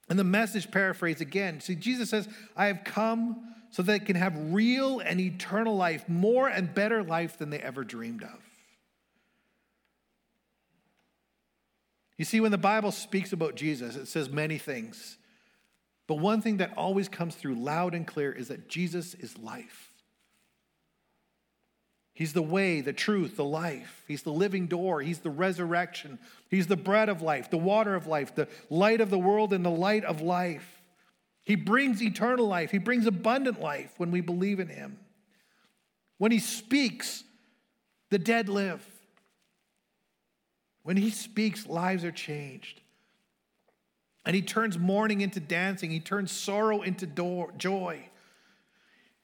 And 0.08 0.18
the 0.18 0.24
message 0.24 0.70
paraphrase 0.70 1.20
again. 1.20 1.60
See, 1.60 1.74
Jesus 1.74 2.10
says, 2.10 2.28
I 2.56 2.66
have 2.66 2.84
come 2.84 3.54
so 3.70 3.82
they 3.82 3.98
can 3.98 4.16
have 4.16 4.34
real 4.54 5.00
and 5.00 5.20
eternal 5.20 5.76
life, 5.76 6.08
more 6.08 6.48
and 6.48 6.72
better 6.72 7.02
life 7.02 7.38
than 7.38 7.50
they 7.50 7.58
ever 7.58 7.84
dreamed 7.84 8.22
of. 8.22 8.40
You 12.16 12.24
see, 12.24 12.40
when 12.40 12.52
the 12.52 12.58
Bible 12.58 12.92
speaks 12.92 13.32
about 13.32 13.56
Jesus, 13.56 13.96
it 13.96 14.06
says 14.06 14.30
many 14.30 14.56
things. 14.56 15.18
But 16.06 16.16
one 16.16 16.40
thing 16.40 16.58
that 16.58 16.72
always 16.76 17.08
comes 17.08 17.34
through 17.34 17.56
loud 17.56 17.94
and 17.94 18.06
clear 18.06 18.32
is 18.32 18.48
that 18.48 18.68
Jesus 18.68 19.12
is 19.14 19.36
life. 19.36 19.90
He's 22.16 22.32
the 22.32 22.40
way, 22.40 22.80
the 22.80 22.94
truth, 22.94 23.36
the 23.36 23.44
life. 23.44 24.02
He's 24.08 24.22
the 24.22 24.32
living 24.32 24.68
door. 24.68 25.02
He's 25.02 25.18
the 25.18 25.28
resurrection. 25.28 26.18
He's 26.48 26.66
the 26.66 26.74
bread 26.74 27.10
of 27.10 27.20
life, 27.20 27.50
the 27.50 27.58
water 27.58 27.94
of 27.94 28.06
life, 28.06 28.34
the 28.34 28.48
light 28.70 29.02
of 29.02 29.10
the 29.10 29.18
world, 29.18 29.52
and 29.52 29.62
the 29.62 29.70
light 29.70 30.02
of 30.02 30.22
life. 30.22 30.80
He 31.44 31.56
brings 31.56 32.02
eternal 32.02 32.48
life. 32.48 32.70
He 32.70 32.78
brings 32.78 33.06
abundant 33.06 33.60
life 33.60 33.92
when 33.98 34.10
we 34.12 34.22
believe 34.22 34.60
in 34.60 34.68
Him. 34.68 34.98
When 36.16 36.32
He 36.32 36.38
speaks, 36.38 37.22
the 38.08 38.18
dead 38.18 38.48
live. 38.48 38.82
When 40.84 40.96
He 40.96 41.10
speaks, 41.10 41.66
lives 41.66 42.02
are 42.02 42.12
changed. 42.12 42.80
And 44.24 44.34
He 44.34 44.40
turns 44.40 44.78
mourning 44.78 45.20
into 45.20 45.38
dancing, 45.38 45.90
He 45.90 46.00
turns 46.00 46.32
sorrow 46.32 46.80
into 46.80 47.06
joy. 47.58 48.08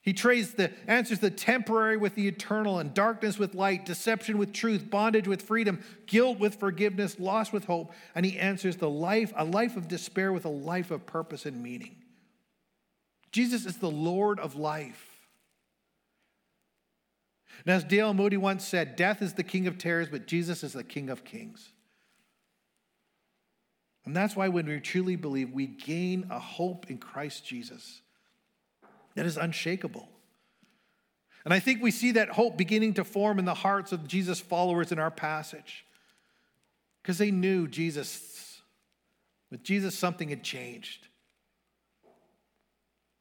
He 0.02 0.12
trades 0.12 0.54
the 0.54 0.72
answers 0.88 1.20
the 1.20 1.30
temporary 1.30 1.96
with 1.96 2.16
the 2.16 2.26
eternal 2.26 2.80
and 2.80 2.92
darkness 2.92 3.38
with 3.38 3.54
light, 3.54 3.86
deception 3.86 4.36
with 4.36 4.52
truth, 4.52 4.90
bondage 4.90 5.28
with 5.28 5.42
freedom, 5.42 5.80
guilt 6.06 6.40
with 6.40 6.56
forgiveness, 6.56 7.20
loss 7.20 7.52
with 7.52 7.66
hope, 7.66 7.92
and 8.16 8.26
he 8.26 8.36
answers 8.36 8.76
the 8.76 8.90
life, 8.90 9.32
a 9.36 9.44
life 9.44 9.76
of 9.76 9.86
despair 9.86 10.32
with 10.32 10.44
a 10.44 10.50
life 10.50 10.90
of 10.90 11.06
purpose 11.06 11.46
and 11.46 11.62
meaning. 11.62 11.94
Jesus 13.30 13.64
is 13.64 13.78
the 13.78 13.90
Lord 13.90 14.40
of 14.40 14.56
life. 14.56 15.08
And 17.64 17.72
as 17.72 17.84
Dale 17.84 18.12
Moody 18.12 18.36
once 18.36 18.66
said, 18.66 18.96
death 18.96 19.22
is 19.22 19.34
the 19.34 19.44
king 19.44 19.68
of 19.68 19.78
terrors, 19.78 20.08
but 20.08 20.26
Jesus 20.26 20.64
is 20.64 20.72
the 20.72 20.82
king 20.82 21.10
of 21.10 21.22
kings. 21.24 21.70
And 24.04 24.16
that's 24.16 24.34
why 24.34 24.48
when 24.48 24.66
we 24.66 24.80
truly 24.80 25.14
believe, 25.14 25.52
we 25.52 25.68
gain 25.68 26.26
a 26.28 26.40
hope 26.40 26.90
in 26.90 26.98
Christ 26.98 27.46
Jesus 27.46 28.01
that 29.14 29.26
is 29.26 29.36
unshakable. 29.36 30.08
And 31.44 31.52
I 31.52 31.58
think 31.58 31.82
we 31.82 31.90
see 31.90 32.12
that 32.12 32.30
hope 32.30 32.56
beginning 32.56 32.94
to 32.94 33.04
form 33.04 33.38
in 33.38 33.44
the 33.44 33.54
hearts 33.54 33.92
of 33.92 34.06
Jesus' 34.06 34.40
followers 34.40 34.92
in 34.92 34.98
our 34.98 35.10
passage 35.10 35.84
because 37.02 37.18
they 37.18 37.30
knew 37.30 37.66
Jesus. 37.66 38.60
With 39.50 39.62
Jesus, 39.62 39.98
something 39.98 40.28
had 40.28 40.42
changed. 40.42 41.08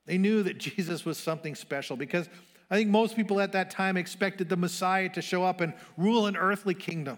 They 0.05 0.17
knew 0.17 0.43
that 0.43 0.57
Jesus 0.59 1.03
was 1.03 1.17
something 1.17 1.55
special 1.55 1.97
because 1.97 2.29
I 2.69 2.75
think 2.75 2.89
most 2.89 3.15
people 3.15 3.41
at 3.41 3.51
that 3.51 3.69
time 3.69 3.97
expected 3.97 4.47
the 4.47 4.55
Messiah 4.55 5.09
to 5.09 5.21
show 5.21 5.43
up 5.43 5.59
and 5.59 5.73
rule 5.97 6.27
an 6.27 6.37
earthly 6.37 6.73
kingdom. 6.73 7.17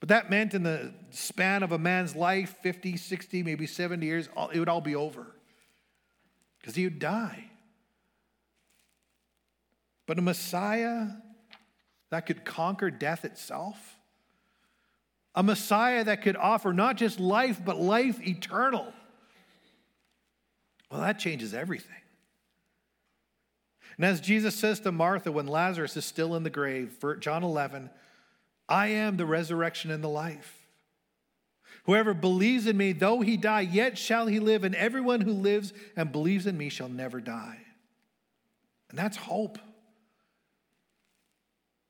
But 0.00 0.08
that 0.08 0.30
meant 0.30 0.52
in 0.52 0.64
the 0.64 0.92
span 1.10 1.62
of 1.62 1.70
a 1.70 1.78
man's 1.78 2.16
life 2.16 2.56
50, 2.60 2.96
60, 2.96 3.44
maybe 3.44 3.66
70 3.66 4.04
years, 4.04 4.28
it 4.52 4.58
would 4.58 4.68
all 4.68 4.80
be 4.80 4.96
over 4.96 5.28
because 6.62 6.76
he 6.76 6.84
would 6.84 7.00
die. 7.00 7.50
But 10.06 10.18
a 10.18 10.22
Messiah 10.22 11.08
that 12.10 12.26
could 12.26 12.44
conquer 12.44 12.90
death 12.90 13.24
itself, 13.24 13.98
a 15.34 15.42
Messiah 15.42 16.04
that 16.04 16.22
could 16.22 16.36
offer 16.36 16.72
not 16.72 16.96
just 16.96 17.18
life, 17.18 17.60
but 17.64 17.78
life 17.78 18.20
eternal. 18.26 18.92
Well, 20.90 21.00
that 21.00 21.18
changes 21.18 21.54
everything. 21.54 21.96
And 23.96 24.04
as 24.06 24.20
Jesus 24.20 24.54
says 24.54 24.80
to 24.80 24.92
Martha 24.92 25.32
when 25.32 25.46
Lazarus 25.46 25.96
is 25.96 26.04
still 26.04 26.34
in 26.34 26.42
the 26.42 26.50
grave, 26.50 26.96
John 27.20 27.42
11, 27.42 27.90
I 28.68 28.88
am 28.88 29.16
the 29.16 29.26
resurrection 29.26 29.90
and 29.90 30.02
the 30.02 30.08
life. 30.08 30.61
Whoever 31.84 32.14
believes 32.14 32.66
in 32.66 32.76
me, 32.76 32.92
though 32.92 33.20
he 33.20 33.36
die, 33.36 33.62
yet 33.62 33.98
shall 33.98 34.26
he 34.26 34.38
live, 34.38 34.62
and 34.62 34.74
everyone 34.74 35.20
who 35.20 35.32
lives 35.32 35.72
and 35.96 36.12
believes 36.12 36.46
in 36.46 36.56
me 36.56 36.68
shall 36.68 36.88
never 36.88 37.20
die. 37.20 37.58
And 38.90 38.98
that's 38.98 39.16
hope. 39.16 39.58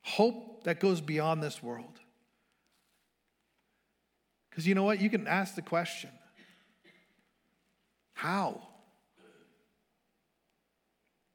Hope 0.02 0.64
that 0.64 0.80
goes 0.80 1.00
beyond 1.00 1.42
this 1.42 1.62
world. 1.62 2.00
Because 4.48 4.66
you 4.66 4.74
know 4.74 4.84
what? 4.84 5.00
You 5.00 5.10
can 5.10 5.26
ask 5.26 5.54
the 5.54 5.62
question 5.62 6.10
how? 8.14 8.68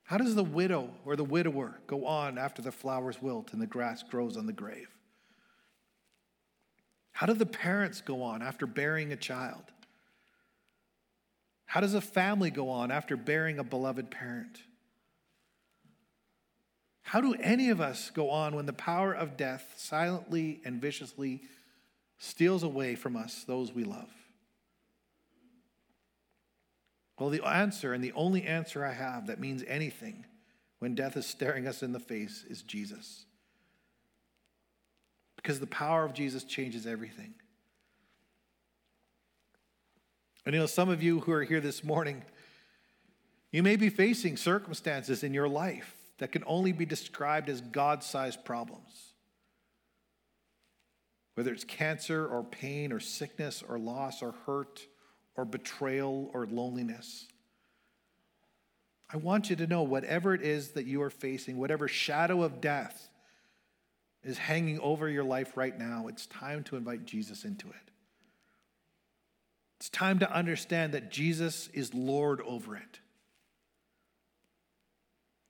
How 0.04 0.18
does 0.18 0.36
the 0.36 0.44
widow 0.44 0.90
or 1.04 1.18
the 1.18 1.24
widower 1.24 1.82
go 1.86 2.06
on 2.06 2.38
after 2.38 2.62
the 2.62 2.72
flowers 2.72 3.22
wilt 3.22 3.52
and 3.52 3.62
the 3.62 3.68
grass 3.68 4.04
grows 4.04 4.38
on 4.38 4.46
the 4.46 4.54
grave? 4.54 4.97
How 7.18 7.26
do 7.26 7.34
the 7.34 7.48
parents 7.48 8.00
go 8.00 8.22
on 8.22 8.44
after 8.44 8.68
burying 8.68 9.12
a 9.12 9.16
child? 9.16 9.64
How 11.66 11.82
does 11.82 11.96
a 11.96 12.00
family 12.00 12.52
go 12.52 12.70
on 12.70 12.92
after 12.92 13.18
burying 13.18 13.58
a 13.58 13.64
beloved 13.64 14.12
parent? 14.12 14.60
How 17.02 17.20
do 17.20 17.34
any 17.42 17.72
of 17.72 17.82
us 17.82 18.12
go 18.12 18.30
on 18.30 18.56
when 18.56 18.68
the 18.68 18.72
power 18.72 19.14
of 19.14 19.36
death 19.36 19.74
silently 19.78 20.62
and 20.64 20.80
viciously 20.80 21.42
steals 22.20 22.62
away 22.62 22.94
from 22.94 23.16
us 23.16 23.44
those 23.46 23.74
we 23.74 23.84
love? 23.84 24.12
Well, 27.18 27.32
the 27.32 27.44
answer, 27.44 27.94
and 27.94 28.04
the 28.04 28.14
only 28.14 28.44
answer 28.44 28.86
I 28.86 28.94
have 28.94 29.26
that 29.26 29.40
means 29.40 29.64
anything 29.68 30.24
when 30.78 30.94
death 30.94 31.18
is 31.18 31.26
staring 31.26 31.68
us 31.68 31.82
in 31.82 31.94
the 31.94 32.00
face, 32.00 32.46
is 32.48 32.62
Jesus. 32.62 33.26
Because 35.48 35.62
the 35.62 35.66
power 35.68 36.04
of 36.04 36.14
Jesus 36.14 36.44
changes 36.44 36.86
everything. 36.86 37.34
And 40.46 40.54
you 40.54 40.60
know, 40.60 40.66
some 40.66 40.90
of 40.90 41.02
you 41.02 41.22
who 41.22 41.32
are 41.32 41.44
here 41.46 41.62
this 41.62 41.86
morning, 41.86 42.22
you 43.54 43.64
may 43.64 43.78
be 43.78 43.90
facing 43.90 44.36
circumstances 44.36 45.24
in 45.24 45.34
your 45.34 45.48
life 45.48 45.96
that 46.18 46.34
can 46.34 46.44
only 46.46 46.74
be 46.74 46.86
described 46.86 47.48
as 47.48 47.62
God 47.62 48.04
sized 48.04 48.44
problems. 48.44 49.14
Whether 51.36 51.54
it's 51.54 51.64
cancer 51.64 52.28
or 52.28 52.44
pain 52.44 52.92
or 52.92 53.00
sickness 53.00 53.64
or 53.66 53.80
loss 53.80 54.22
or 54.22 54.34
hurt 54.46 54.86
or 55.38 55.46
betrayal 55.46 56.30
or 56.34 56.46
loneliness. 56.46 57.26
I 59.10 59.16
want 59.16 59.50
you 59.50 59.56
to 59.56 59.68
know 59.68 59.84
whatever 59.84 60.34
it 60.34 60.42
is 60.42 60.72
that 60.72 60.88
you 60.88 61.02
are 61.04 61.10
facing, 61.10 61.58
whatever 61.58 61.88
shadow 61.88 62.44
of 62.44 62.60
death 62.60 63.08
is 64.28 64.38
hanging 64.38 64.80
over 64.80 65.10
your 65.10 65.24
life 65.24 65.56
right 65.56 65.78
now, 65.78 66.08
it's 66.08 66.26
time 66.28 66.64
to 66.66 66.76
invite 66.76 67.06
Jesus 67.06 67.46
into 67.46 67.68
it. 67.68 67.92
It's 69.80 69.90
time 69.90 70.20
to 70.20 70.32
understand 70.32 70.94
that 70.94 71.12
Jesus 71.12 71.70
is 71.74 71.94
Lord 71.94 72.42
over 72.42 72.76
it. 72.76 73.00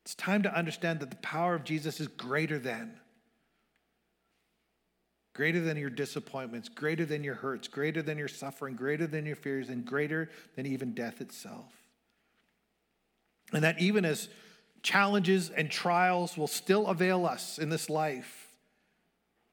It's 0.04 0.16
time 0.16 0.44
to 0.44 0.54
understand 0.54 1.00
that 1.00 1.10
the 1.10 1.18
power 1.18 1.56
of 1.56 1.64
Jesus 1.64 2.00
is 2.00 2.08
greater 2.08 2.60
than. 2.60 3.00
Greater 5.34 5.62
than 5.62 5.78
your 5.78 5.90
disappointments, 5.90 6.68
greater 6.68 7.06
than 7.06 7.24
your 7.24 7.36
hurts, 7.36 7.68
greater 7.68 8.02
than 8.02 8.18
your 8.18 8.28
suffering, 8.28 8.76
greater 8.76 9.06
than 9.06 9.26
your 9.26 9.36
fears, 9.36 9.70
and 9.70 9.86
greater 9.86 10.30
than 10.56 10.66
even 10.66 10.94
death 10.94 11.22
itself. 11.22 11.72
And 13.54 13.64
that 13.64 13.80
even 13.80 14.04
as 14.04 14.30
challenges 14.82 15.50
and 15.50 15.70
trials 15.70 16.38
will 16.38 16.48
still 16.48 16.88
avail 16.88 17.26
us 17.26 17.60
in 17.60 17.70
this 17.70 17.90
life, 17.90 18.47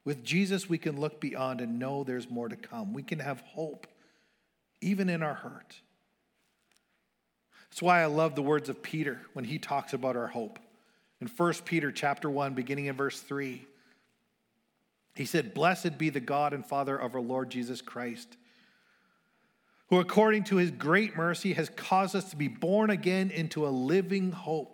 with 0.04 0.22
Jesus 0.22 0.68
we 0.68 0.78
can 0.78 1.00
look 1.00 1.20
beyond 1.20 1.60
and 1.60 1.78
know 1.78 2.04
there's 2.04 2.30
more 2.30 2.48
to 2.48 2.56
come. 2.56 2.92
We 2.92 3.02
can 3.02 3.20
have 3.20 3.40
hope 3.40 3.86
even 4.80 5.08
in 5.08 5.22
our 5.22 5.34
hurt. 5.34 5.80
That's 7.70 7.82
why 7.82 8.02
I 8.02 8.06
love 8.06 8.34
the 8.34 8.42
words 8.42 8.68
of 8.68 8.82
Peter 8.82 9.20
when 9.32 9.44
he 9.44 9.58
talks 9.58 9.92
about 9.92 10.16
our 10.16 10.28
hope. 10.28 10.58
In 11.20 11.26
1 11.26 11.54
Peter 11.64 11.90
chapter 11.90 12.28
1 12.28 12.54
beginning 12.54 12.86
in 12.86 12.96
verse 12.96 13.20
3, 13.20 13.66
he 15.14 15.24
said, 15.24 15.54
"Blessed 15.54 15.96
be 15.96 16.10
the 16.10 16.20
God 16.20 16.52
and 16.52 16.66
Father 16.66 16.96
of 16.96 17.14
our 17.14 17.20
Lord 17.20 17.50
Jesus 17.50 17.80
Christ, 17.80 18.36
who 19.88 20.00
according 20.00 20.44
to 20.44 20.56
his 20.56 20.70
great 20.70 21.16
mercy 21.16 21.54
has 21.54 21.68
caused 21.70 22.14
us 22.14 22.30
to 22.30 22.36
be 22.36 22.48
born 22.48 22.90
again 22.90 23.30
into 23.30 23.66
a 23.66 23.70
living 23.70 24.32
hope 24.32 24.73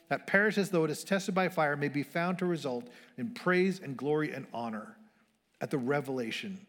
that 0.11 0.27
perishes 0.27 0.69
though 0.71 0.83
it 0.83 0.91
is 0.91 1.05
tested 1.05 1.33
by 1.33 1.47
fire, 1.47 1.77
may 1.77 1.87
be 1.87 2.03
found 2.03 2.37
to 2.37 2.45
result 2.45 2.85
in 3.17 3.33
praise 3.33 3.79
and 3.79 3.95
glory 3.95 4.33
and 4.33 4.45
honor 4.53 4.97
at 5.61 5.71
the 5.71 5.77
revelation 5.77 6.59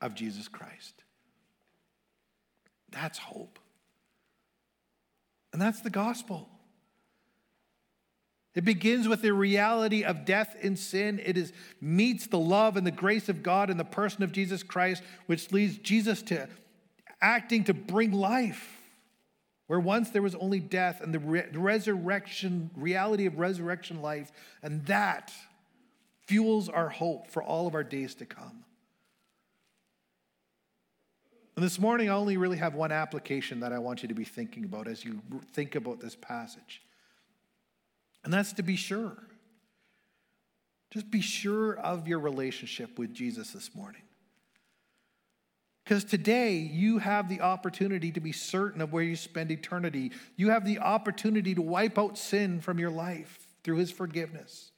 of 0.00 0.14
Jesus 0.14 0.48
Christ. 0.48 0.94
That's 2.90 3.18
hope. 3.18 3.58
And 5.52 5.60
that's 5.60 5.82
the 5.82 5.90
gospel. 5.90 6.48
It 8.54 8.64
begins 8.64 9.06
with 9.06 9.20
the 9.20 9.34
reality 9.34 10.02
of 10.02 10.24
death 10.24 10.56
and 10.62 10.78
sin. 10.78 11.20
It 11.22 11.36
is 11.36 11.52
meets 11.82 12.26
the 12.26 12.38
love 12.38 12.78
and 12.78 12.86
the 12.86 12.90
grace 12.90 13.28
of 13.28 13.42
God 13.42 13.68
in 13.68 13.76
the 13.76 13.84
person 13.84 14.22
of 14.22 14.32
Jesus 14.32 14.62
Christ, 14.62 15.02
which 15.26 15.52
leads 15.52 15.76
Jesus 15.76 16.22
to 16.22 16.48
acting 17.20 17.64
to 17.64 17.74
bring 17.74 18.12
life. 18.12 18.77
Where 19.68 19.78
once 19.78 20.10
there 20.10 20.22
was 20.22 20.34
only 20.34 20.60
death 20.60 21.00
and 21.00 21.14
the 21.14 21.18
re- 21.18 21.46
resurrection, 21.52 22.70
reality 22.74 23.26
of 23.26 23.38
resurrection 23.38 24.02
life, 24.02 24.32
and 24.62 24.84
that 24.86 25.30
fuels 26.26 26.68
our 26.68 26.88
hope 26.88 27.30
for 27.30 27.42
all 27.42 27.66
of 27.66 27.74
our 27.74 27.84
days 27.84 28.14
to 28.16 28.26
come. 28.26 28.64
And 31.54 31.64
this 31.64 31.78
morning, 31.78 32.08
I 32.08 32.14
only 32.14 32.36
really 32.36 32.58
have 32.58 32.74
one 32.74 32.92
application 32.92 33.60
that 33.60 33.72
I 33.72 33.78
want 33.78 34.02
you 34.02 34.08
to 34.08 34.14
be 34.14 34.24
thinking 34.24 34.64
about 34.64 34.88
as 34.88 35.04
you 35.04 35.20
think 35.52 35.74
about 35.74 36.00
this 36.00 36.14
passage. 36.14 36.82
And 38.24 38.32
that's 38.32 38.52
to 38.54 38.62
be 38.62 38.76
sure. 38.76 39.16
Just 40.90 41.10
be 41.10 41.20
sure 41.20 41.76
of 41.76 42.08
your 42.08 42.20
relationship 42.20 42.98
with 42.98 43.12
Jesus 43.12 43.50
this 43.50 43.74
morning. 43.74 44.02
Because 45.88 46.04
today 46.04 46.56
you 46.58 46.98
have 46.98 47.30
the 47.30 47.40
opportunity 47.40 48.12
to 48.12 48.20
be 48.20 48.30
certain 48.30 48.82
of 48.82 48.92
where 48.92 49.02
you 49.02 49.16
spend 49.16 49.50
eternity. 49.50 50.12
You 50.36 50.50
have 50.50 50.66
the 50.66 50.80
opportunity 50.80 51.54
to 51.54 51.62
wipe 51.62 51.98
out 51.98 52.18
sin 52.18 52.60
from 52.60 52.78
your 52.78 52.90
life 52.90 53.46
through 53.64 53.78
his 53.78 53.90
forgiveness. 53.90 54.70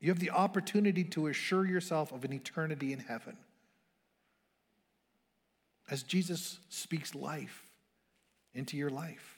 You 0.00 0.08
have 0.08 0.18
the 0.18 0.30
opportunity 0.30 1.04
to 1.04 1.26
assure 1.26 1.66
yourself 1.66 2.12
of 2.12 2.24
an 2.24 2.32
eternity 2.32 2.94
in 2.94 3.00
heaven 3.00 3.36
as 5.90 6.02
Jesus 6.02 6.60
speaks 6.70 7.14
life 7.14 7.64
into 8.54 8.78
your 8.78 8.88
life. 8.88 9.36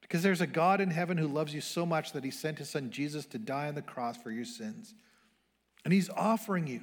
Because 0.00 0.22
there's 0.22 0.40
a 0.40 0.46
God 0.46 0.80
in 0.80 0.90
heaven 0.90 1.18
who 1.18 1.28
loves 1.28 1.52
you 1.52 1.60
so 1.60 1.84
much 1.84 2.12
that 2.12 2.24
he 2.24 2.30
sent 2.30 2.60
his 2.60 2.70
son 2.70 2.90
Jesus 2.90 3.26
to 3.26 3.38
die 3.38 3.68
on 3.68 3.74
the 3.74 3.82
cross 3.82 4.16
for 4.16 4.30
your 4.30 4.46
sins. 4.46 4.94
And 5.84 5.92
he's 5.92 6.08
offering 6.08 6.66
you 6.66 6.80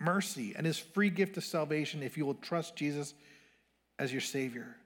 mercy 0.00 0.54
and 0.56 0.66
his 0.66 0.78
free 0.78 1.10
gift 1.10 1.36
of 1.36 1.44
salvation 1.44 2.02
if 2.02 2.16
you 2.16 2.26
will 2.26 2.34
trust 2.34 2.74
Jesus 2.74 3.14
as 3.98 4.10
your 4.10 4.20
Savior. 4.20 4.76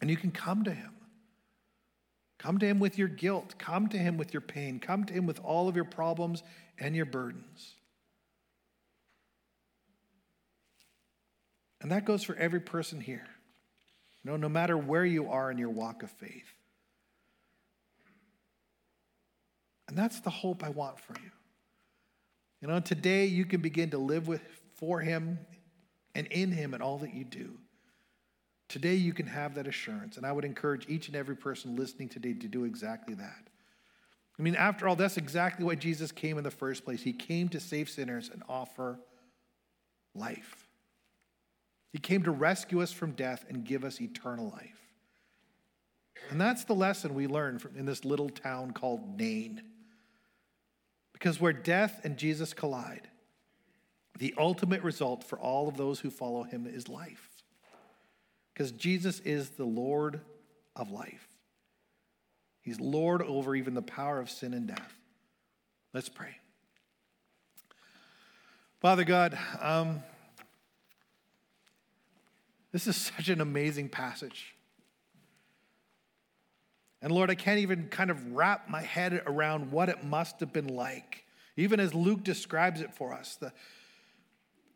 And 0.00 0.10
you 0.10 0.16
can 0.16 0.32
come 0.32 0.64
to 0.64 0.72
him. 0.72 0.92
Come 2.38 2.58
to 2.58 2.66
him 2.66 2.80
with 2.80 2.98
your 2.98 3.08
guilt. 3.08 3.54
Come 3.58 3.88
to 3.88 3.96
him 3.96 4.18
with 4.18 4.34
your 4.34 4.42
pain. 4.42 4.78
Come 4.78 5.04
to 5.04 5.14
him 5.14 5.26
with 5.26 5.40
all 5.40 5.68
of 5.68 5.76
your 5.76 5.86
problems 5.86 6.42
and 6.78 6.94
your 6.94 7.06
burdens. 7.06 7.74
And 11.80 11.92
that 11.92 12.04
goes 12.04 12.22
for 12.22 12.34
every 12.36 12.60
person 12.60 13.00
here. 13.00 13.26
You 14.22 14.30
know, 14.32 14.36
no 14.36 14.48
matter 14.48 14.76
where 14.76 15.04
you 15.04 15.30
are 15.30 15.50
in 15.50 15.56
your 15.56 15.70
walk 15.70 16.02
of 16.02 16.10
faith. 16.10 16.52
And 19.88 19.96
that's 19.96 20.20
the 20.20 20.30
hope 20.30 20.64
I 20.64 20.70
want 20.70 20.98
for 20.98 21.14
you. 21.22 21.30
You 22.60 22.68
know, 22.68 22.80
today 22.80 23.26
you 23.26 23.44
can 23.44 23.60
begin 23.60 23.90
to 23.90 23.98
live 23.98 24.28
with 24.28 24.42
for 24.74 25.00
him 25.00 25.38
and 26.14 26.26
in 26.28 26.52
him 26.52 26.74
in 26.74 26.82
all 26.82 26.98
that 26.98 27.14
you 27.14 27.24
do. 27.24 27.58
Today 28.68 28.94
you 28.94 29.12
can 29.12 29.26
have 29.26 29.54
that 29.54 29.66
assurance. 29.66 30.16
And 30.16 30.26
I 30.26 30.32
would 30.32 30.44
encourage 30.44 30.88
each 30.88 31.08
and 31.08 31.16
every 31.16 31.36
person 31.36 31.76
listening 31.76 32.08
today 32.08 32.32
to 32.34 32.48
do 32.48 32.64
exactly 32.64 33.14
that. 33.14 33.48
I 34.38 34.42
mean, 34.42 34.54
after 34.54 34.88
all, 34.88 34.96
that's 34.96 35.16
exactly 35.16 35.64
why 35.64 35.76
Jesus 35.76 36.12
came 36.12 36.36
in 36.36 36.44
the 36.44 36.50
first 36.50 36.84
place. 36.84 37.02
He 37.02 37.12
came 37.12 37.48
to 37.50 37.60
save 37.60 37.88
sinners 37.88 38.30
and 38.32 38.42
offer 38.48 38.98
life. 40.14 40.66
He 41.92 41.98
came 41.98 42.22
to 42.24 42.30
rescue 42.30 42.82
us 42.82 42.92
from 42.92 43.12
death 43.12 43.44
and 43.48 43.64
give 43.64 43.84
us 43.84 44.00
eternal 44.00 44.50
life. 44.50 44.80
And 46.30 46.40
that's 46.40 46.64
the 46.64 46.74
lesson 46.74 47.14
we 47.14 47.26
learn 47.26 47.58
from, 47.58 47.76
in 47.76 47.86
this 47.86 48.04
little 48.04 48.28
town 48.28 48.72
called 48.72 49.18
Nain. 49.18 49.62
Because 51.18 51.40
where 51.40 51.54
death 51.54 52.02
and 52.04 52.18
Jesus 52.18 52.52
collide, 52.52 53.08
the 54.18 54.34
ultimate 54.36 54.82
result 54.82 55.24
for 55.24 55.38
all 55.38 55.66
of 55.66 55.78
those 55.78 55.98
who 55.98 56.10
follow 56.10 56.42
him 56.42 56.66
is 56.66 56.90
life. 56.90 57.30
Because 58.52 58.70
Jesus 58.70 59.20
is 59.20 59.48
the 59.48 59.64
Lord 59.64 60.20
of 60.76 60.90
life. 60.90 61.26
He's 62.60 62.78
Lord 62.78 63.22
over 63.22 63.56
even 63.56 63.72
the 63.72 63.80
power 63.80 64.20
of 64.20 64.28
sin 64.28 64.52
and 64.52 64.66
death. 64.66 64.94
Let's 65.94 66.10
pray. 66.10 66.36
Father 68.80 69.04
God, 69.04 69.38
um, 69.58 70.02
this 72.72 72.86
is 72.86 72.94
such 72.94 73.30
an 73.30 73.40
amazing 73.40 73.88
passage. 73.88 74.54
And 77.02 77.12
Lord, 77.12 77.30
I 77.30 77.34
can't 77.34 77.60
even 77.60 77.88
kind 77.88 78.10
of 78.10 78.32
wrap 78.32 78.68
my 78.68 78.82
head 78.82 79.22
around 79.26 79.70
what 79.70 79.88
it 79.88 80.04
must 80.04 80.40
have 80.40 80.52
been 80.52 80.68
like, 80.68 81.24
even 81.56 81.78
as 81.78 81.94
Luke 81.94 82.24
describes 82.24 82.80
it 82.80 82.94
for 82.94 83.12
us. 83.12 83.36
The, 83.36 83.52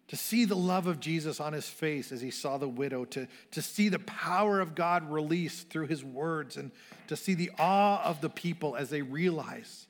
to 0.08 0.16
see 0.16 0.44
the 0.44 0.56
love 0.56 0.88
of 0.88 0.98
Jesus 0.98 1.38
on 1.38 1.52
his 1.52 1.68
face 1.68 2.10
as 2.10 2.20
he 2.20 2.32
saw 2.32 2.58
the 2.58 2.68
widow, 2.68 3.04
to, 3.04 3.28
to 3.52 3.62
see 3.62 3.88
the 3.88 4.00
power 4.00 4.58
of 4.58 4.74
God 4.74 5.08
released 5.08 5.70
through 5.70 5.86
his 5.86 6.02
words, 6.02 6.56
and 6.56 6.72
to 7.06 7.14
see 7.14 7.34
the 7.34 7.52
awe 7.60 8.02
of 8.02 8.20
the 8.20 8.28
people 8.28 8.74
as 8.74 8.90
they 8.90 9.02
realize 9.02 9.86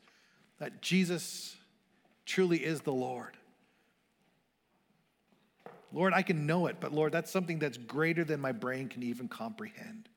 that 0.58 0.82
Jesus 0.82 1.56
truly 2.26 2.58
is 2.58 2.82
the 2.82 2.92
Lord. 2.92 3.38
Lord, 5.90 6.12
I 6.12 6.20
can 6.20 6.44
know 6.44 6.66
it, 6.66 6.76
but 6.80 6.92
Lord, 6.92 7.12
that's 7.12 7.30
something 7.30 7.58
that's 7.58 7.78
greater 7.78 8.22
than 8.22 8.40
my 8.40 8.52
brain 8.52 8.88
can 8.88 9.02
even 9.02 9.26
comprehend. 9.26 10.09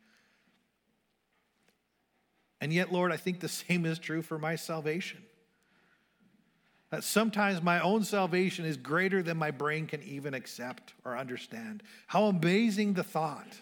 And 2.63 2.71
yet, 2.71 2.93
Lord, 2.93 3.11
I 3.11 3.17
think 3.17 3.41
the 3.41 3.49
same 3.49 3.85
is 3.85 3.99
true 3.99 4.21
for 4.21 4.39
my 4.39 4.55
salvation. 4.55 5.21
That 6.91 7.03
sometimes 7.03 7.61
my 7.61 7.81
own 7.81 8.05
salvation 8.05 8.63
is 8.63 8.77
greater 8.77 9.21
than 9.21 9.35
my 9.35 9.51
brain 9.51 9.85
can 9.85 10.01
even 10.03 10.33
accept 10.33 10.93
or 11.03 11.17
understand. 11.17 11.83
How 12.07 12.27
amazing 12.27 12.93
the 12.93 13.03
thought 13.03 13.57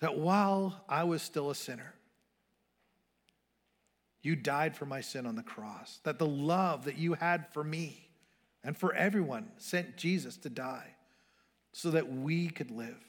that 0.00 0.16
while 0.16 0.82
I 0.88 1.04
was 1.04 1.20
still 1.20 1.50
a 1.50 1.54
sinner, 1.54 1.92
you 4.22 4.34
died 4.34 4.74
for 4.74 4.86
my 4.86 5.02
sin 5.02 5.26
on 5.26 5.36
the 5.36 5.42
cross. 5.42 6.00
That 6.04 6.18
the 6.18 6.26
love 6.26 6.86
that 6.86 6.96
you 6.96 7.12
had 7.12 7.52
for 7.52 7.62
me 7.62 8.08
and 8.64 8.74
for 8.78 8.94
everyone 8.94 9.50
sent 9.58 9.98
Jesus 9.98 10.38
to 10.38 10.48
die 10.48 10.94
so 11.74 11.90
that 11.90 12.10
we 12.10 12.48
could 12.48 12.70
live. 12.70 13.04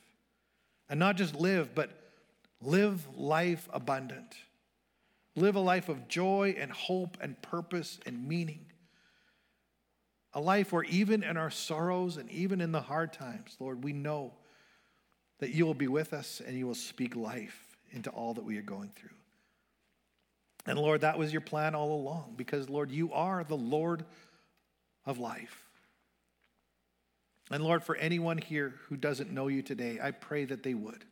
And 0.90 1.00
not 1.00 1.16
just 1.16 1.34
live, 1.34 1.74
but 1.74 2.03
live 2.66 3.08
life 3.18 3.68
abundant. 3.74 4.36
Live 5.36 5.56
a 5.56 5.60
life 5.60 5.90
of 5.90 6.08
joy 6.08 6.56
and 6.58 6.72
hope 6.72 7.18
and 7.22 7.42
purpose 7.42 8.00
and 8.06 8.28
meaning. 8.28 8.66
A 10.34 10.42
life 10.42 10.72
where 10.72 10.84
even 10.84 11.24
in 11.24 11.38
our 11.38 11.52
sorrows 11.52 12.18
and 12.18 12.30
even 12.32 12.62
in 12.62 12.72
the 12.72 12.82
hard 12.82 13.14
times, 13.14 13.56
Lord, 13.60 13.84
we 13.84 13.94
know 13.94 14.34
that 15.40 15.52
you 15.52 15.66
will 15.66 15.74
be 15.74 15.88
with 15.88 16.14
us 16.14 16.42
and 16.46 16.58
you 16.58 16.68
will 16.68 16.76
speak 16.76 17.16
life 17.16 17.78
into 17.92 18.10
all 18.10 18.34
that 18.36 18.44
we 18.44 18.58
are 18.58 18.64
going 18.64 18.92
through. 18.96 19.10
And 20.66 20.80
Lord, 20.80 21.02
that 21.02 21.18
was 21.18 21.32
your 21.32 21.42
plan 21.42 21.76
all 21.76 21.92
along 21.94 22.36
because, 22.38 22.70
Lord, 22.70 22.92
you 22.92 23.12
are 23.12 23.44
the 23.44 23.58
Lord 23.58 24.06
of 25.06 25.20
life. 25.20 25.64
And 27.52 27.64
Lord, 27.64 27.84
for 27.84 27.96
anyone 27.96 28.38
here 28.38 28.76
who 28.88 28.96
doesn't 28.96 29.32
know 29.32 29.48
you 29.48 29.62
today, 29.62 30.00
I 30.02 30.12
pray 30.12 30.46
that 30.46 30.64
they 30.64 30.74
would. 30.74 31.04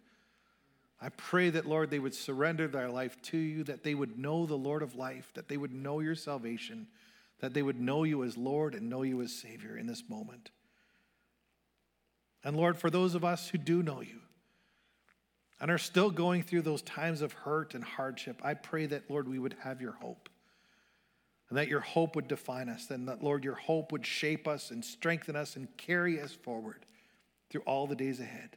I 1.02 1.10
pray 1.10 1.50
that, 1.50 1.66
Lord, 1.66 1.90
they 1.90 2.00
would 2.00 2.14
surrender 2.14 2.68
their 2.68 2.90
life 2.90 3.20
to 3.24 3.38
you, 3.38 3.64
that 3.64 3.84
they 3.84 3.96
would 3.96 4.20
know 4.20 4.46
the 4.46 4.56
Lord 4.56 4.84
of 4.84 4.96
life, 4.96 5.32
that 5.34 5.48
they 5.48 5.58
would 5.58 5.74
know 5.74 6.00
your 6.00 6.14
salvation, 6.14 6.88
that 7.40 7.56
they 7.56 7.64
would 7.64 7.80
know 7.82 8.04
you 8.04 8.24
as 8.24 8.38
Lord 8.38 8.76
and 8.76 8.88
know 8.88 9.02
you 9.02 9.20
as 9.22 9.34
Savior 9.34 9.76
in 9.76 9.88
this 9.88 10.04
moment. 10.08 10.52
And 12.44 12.56
Lord, 12.56 12.78
for 12.78 12.92
those 12.92 13.16
of 13.16 13.26
us 13.26 13.50
who 13.50 13.58
do 13.58 13.82
know 13.82 14.02
you 14.02 14.20
and 15.60 15.72
are 15.72 15.80
still 15.80 16.12
going 16.12 16.44
through 16.44 16.62
those 16.62 16.84
times 16.84 17.22
of 17.22 17.34
hurt 17.34 17.74
and 17.74 17.84
hardship, 17.84 18.40
I 18.44 18.54
pray 18.54 18.86
that, 18.88 19.10
Lord, 19.10 19.28
we 19.28 19.40
would 19.40 19.56
have 19.64 19.82
your 19.82 19.94
hope. 19.94 20.30
And 21.50 21.58
that 21.58 21.68
your 21.68 21.82
hope 21.82 22.16
would 22.16 22.30
define 22.30 22.70
us, 22.70 22.90
and 22.92 23.10
that, 23.10 23.22
Lord, 23.22 23.44
your 23.44 23.56
hope 23.56 23.92
would 23.92 24.06
shape 24.06 24.48
us 24.48 24.72
and 24.72 24.86
strengthen 24.86 25.36
us 25.36 25.58
and 25.58 25.68
carry 25.76 26.22
us 26.22 26.32
forward 26.32 26.86
through 27.50 27.62
all 27.62 27.88
the 27.88 27.96
days 27.96 28.22
ahead. 28.22 28.56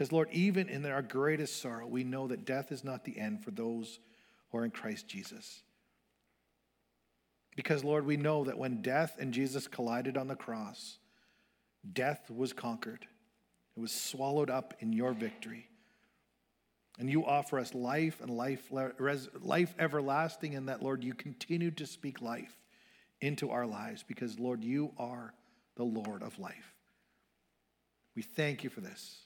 Because, 0.00 0.12
Lord, 0.12 0.30
even 0.32 0.70
in 0.70 0.86
our 0.86 1.02
greatest 1.02 1.60
sorrow, 1.60 1.86
we 1.86 2.04
know 2.04 2.26
that 2.28 2.46
death 2.46 2.72
is 2.72 2.82
not 2.82 3.04
the 3.04 3.18
end 3.18 3.44
for 3.44 3.50
those 3.50 3.98
who 4.48 4.56
are 4.56 4.64
in 4.64 4.70
Christ 4.70 5.06
Jesus. 5.06 5.60
Because, 7.54 7.84
Lord, 7.84 8.06
we 8.06 8.16
know 8.16 8.44
that 8.44 8.56
when 8.56 8.80
death 8.80 9.16
and 9.20 9.34
Jesus 9.34 9.68
collided 9.68 10.16
on 10.16 10.26
the 10.26 10.34
cross, 10.34 10.96
death 11.92 12.30
was 12.30 12.54
conquered, 12.54 13.06
it 13.76 13.80
was 13.80 13.92
swallowed 13.92 14.48
up 14.48 14.72
in 14.80 14.94
your 14.94 15.12
victory. 15.12 15.68
And 16.98 17.10
you 17.10 17.26
offer 17.26 17.58
us 17.58 17.74
life 17.74 18.22
and 18.22 18.30
life, 18.30 18.70
life 18.70 19.74
everlasting, 19.78 20.54
and 20.54 20.70
that, 20.70 20.82
Lord, 20.82 21.04
you 21.04 21.12
continue 21.12 21.72
to 21.72 21.84
speak 21.84 22.22
life 22.22 22.56
into 23.20 23.50
our 23.50 23.66
lives 23.66 24.02
because, 24.02 24.38
Lord, 24.38 24.64
you 24.64 24.92
are 24.96 25.34
the 25.76 25.84
Lord 25.84 26.22
of 26.22 26.38
life. 26.38 26.74
We 28.16 28.22
thank 28.22 28.64
you 28.64 28.70
for 28.70 28.80
this. 28.80 29.18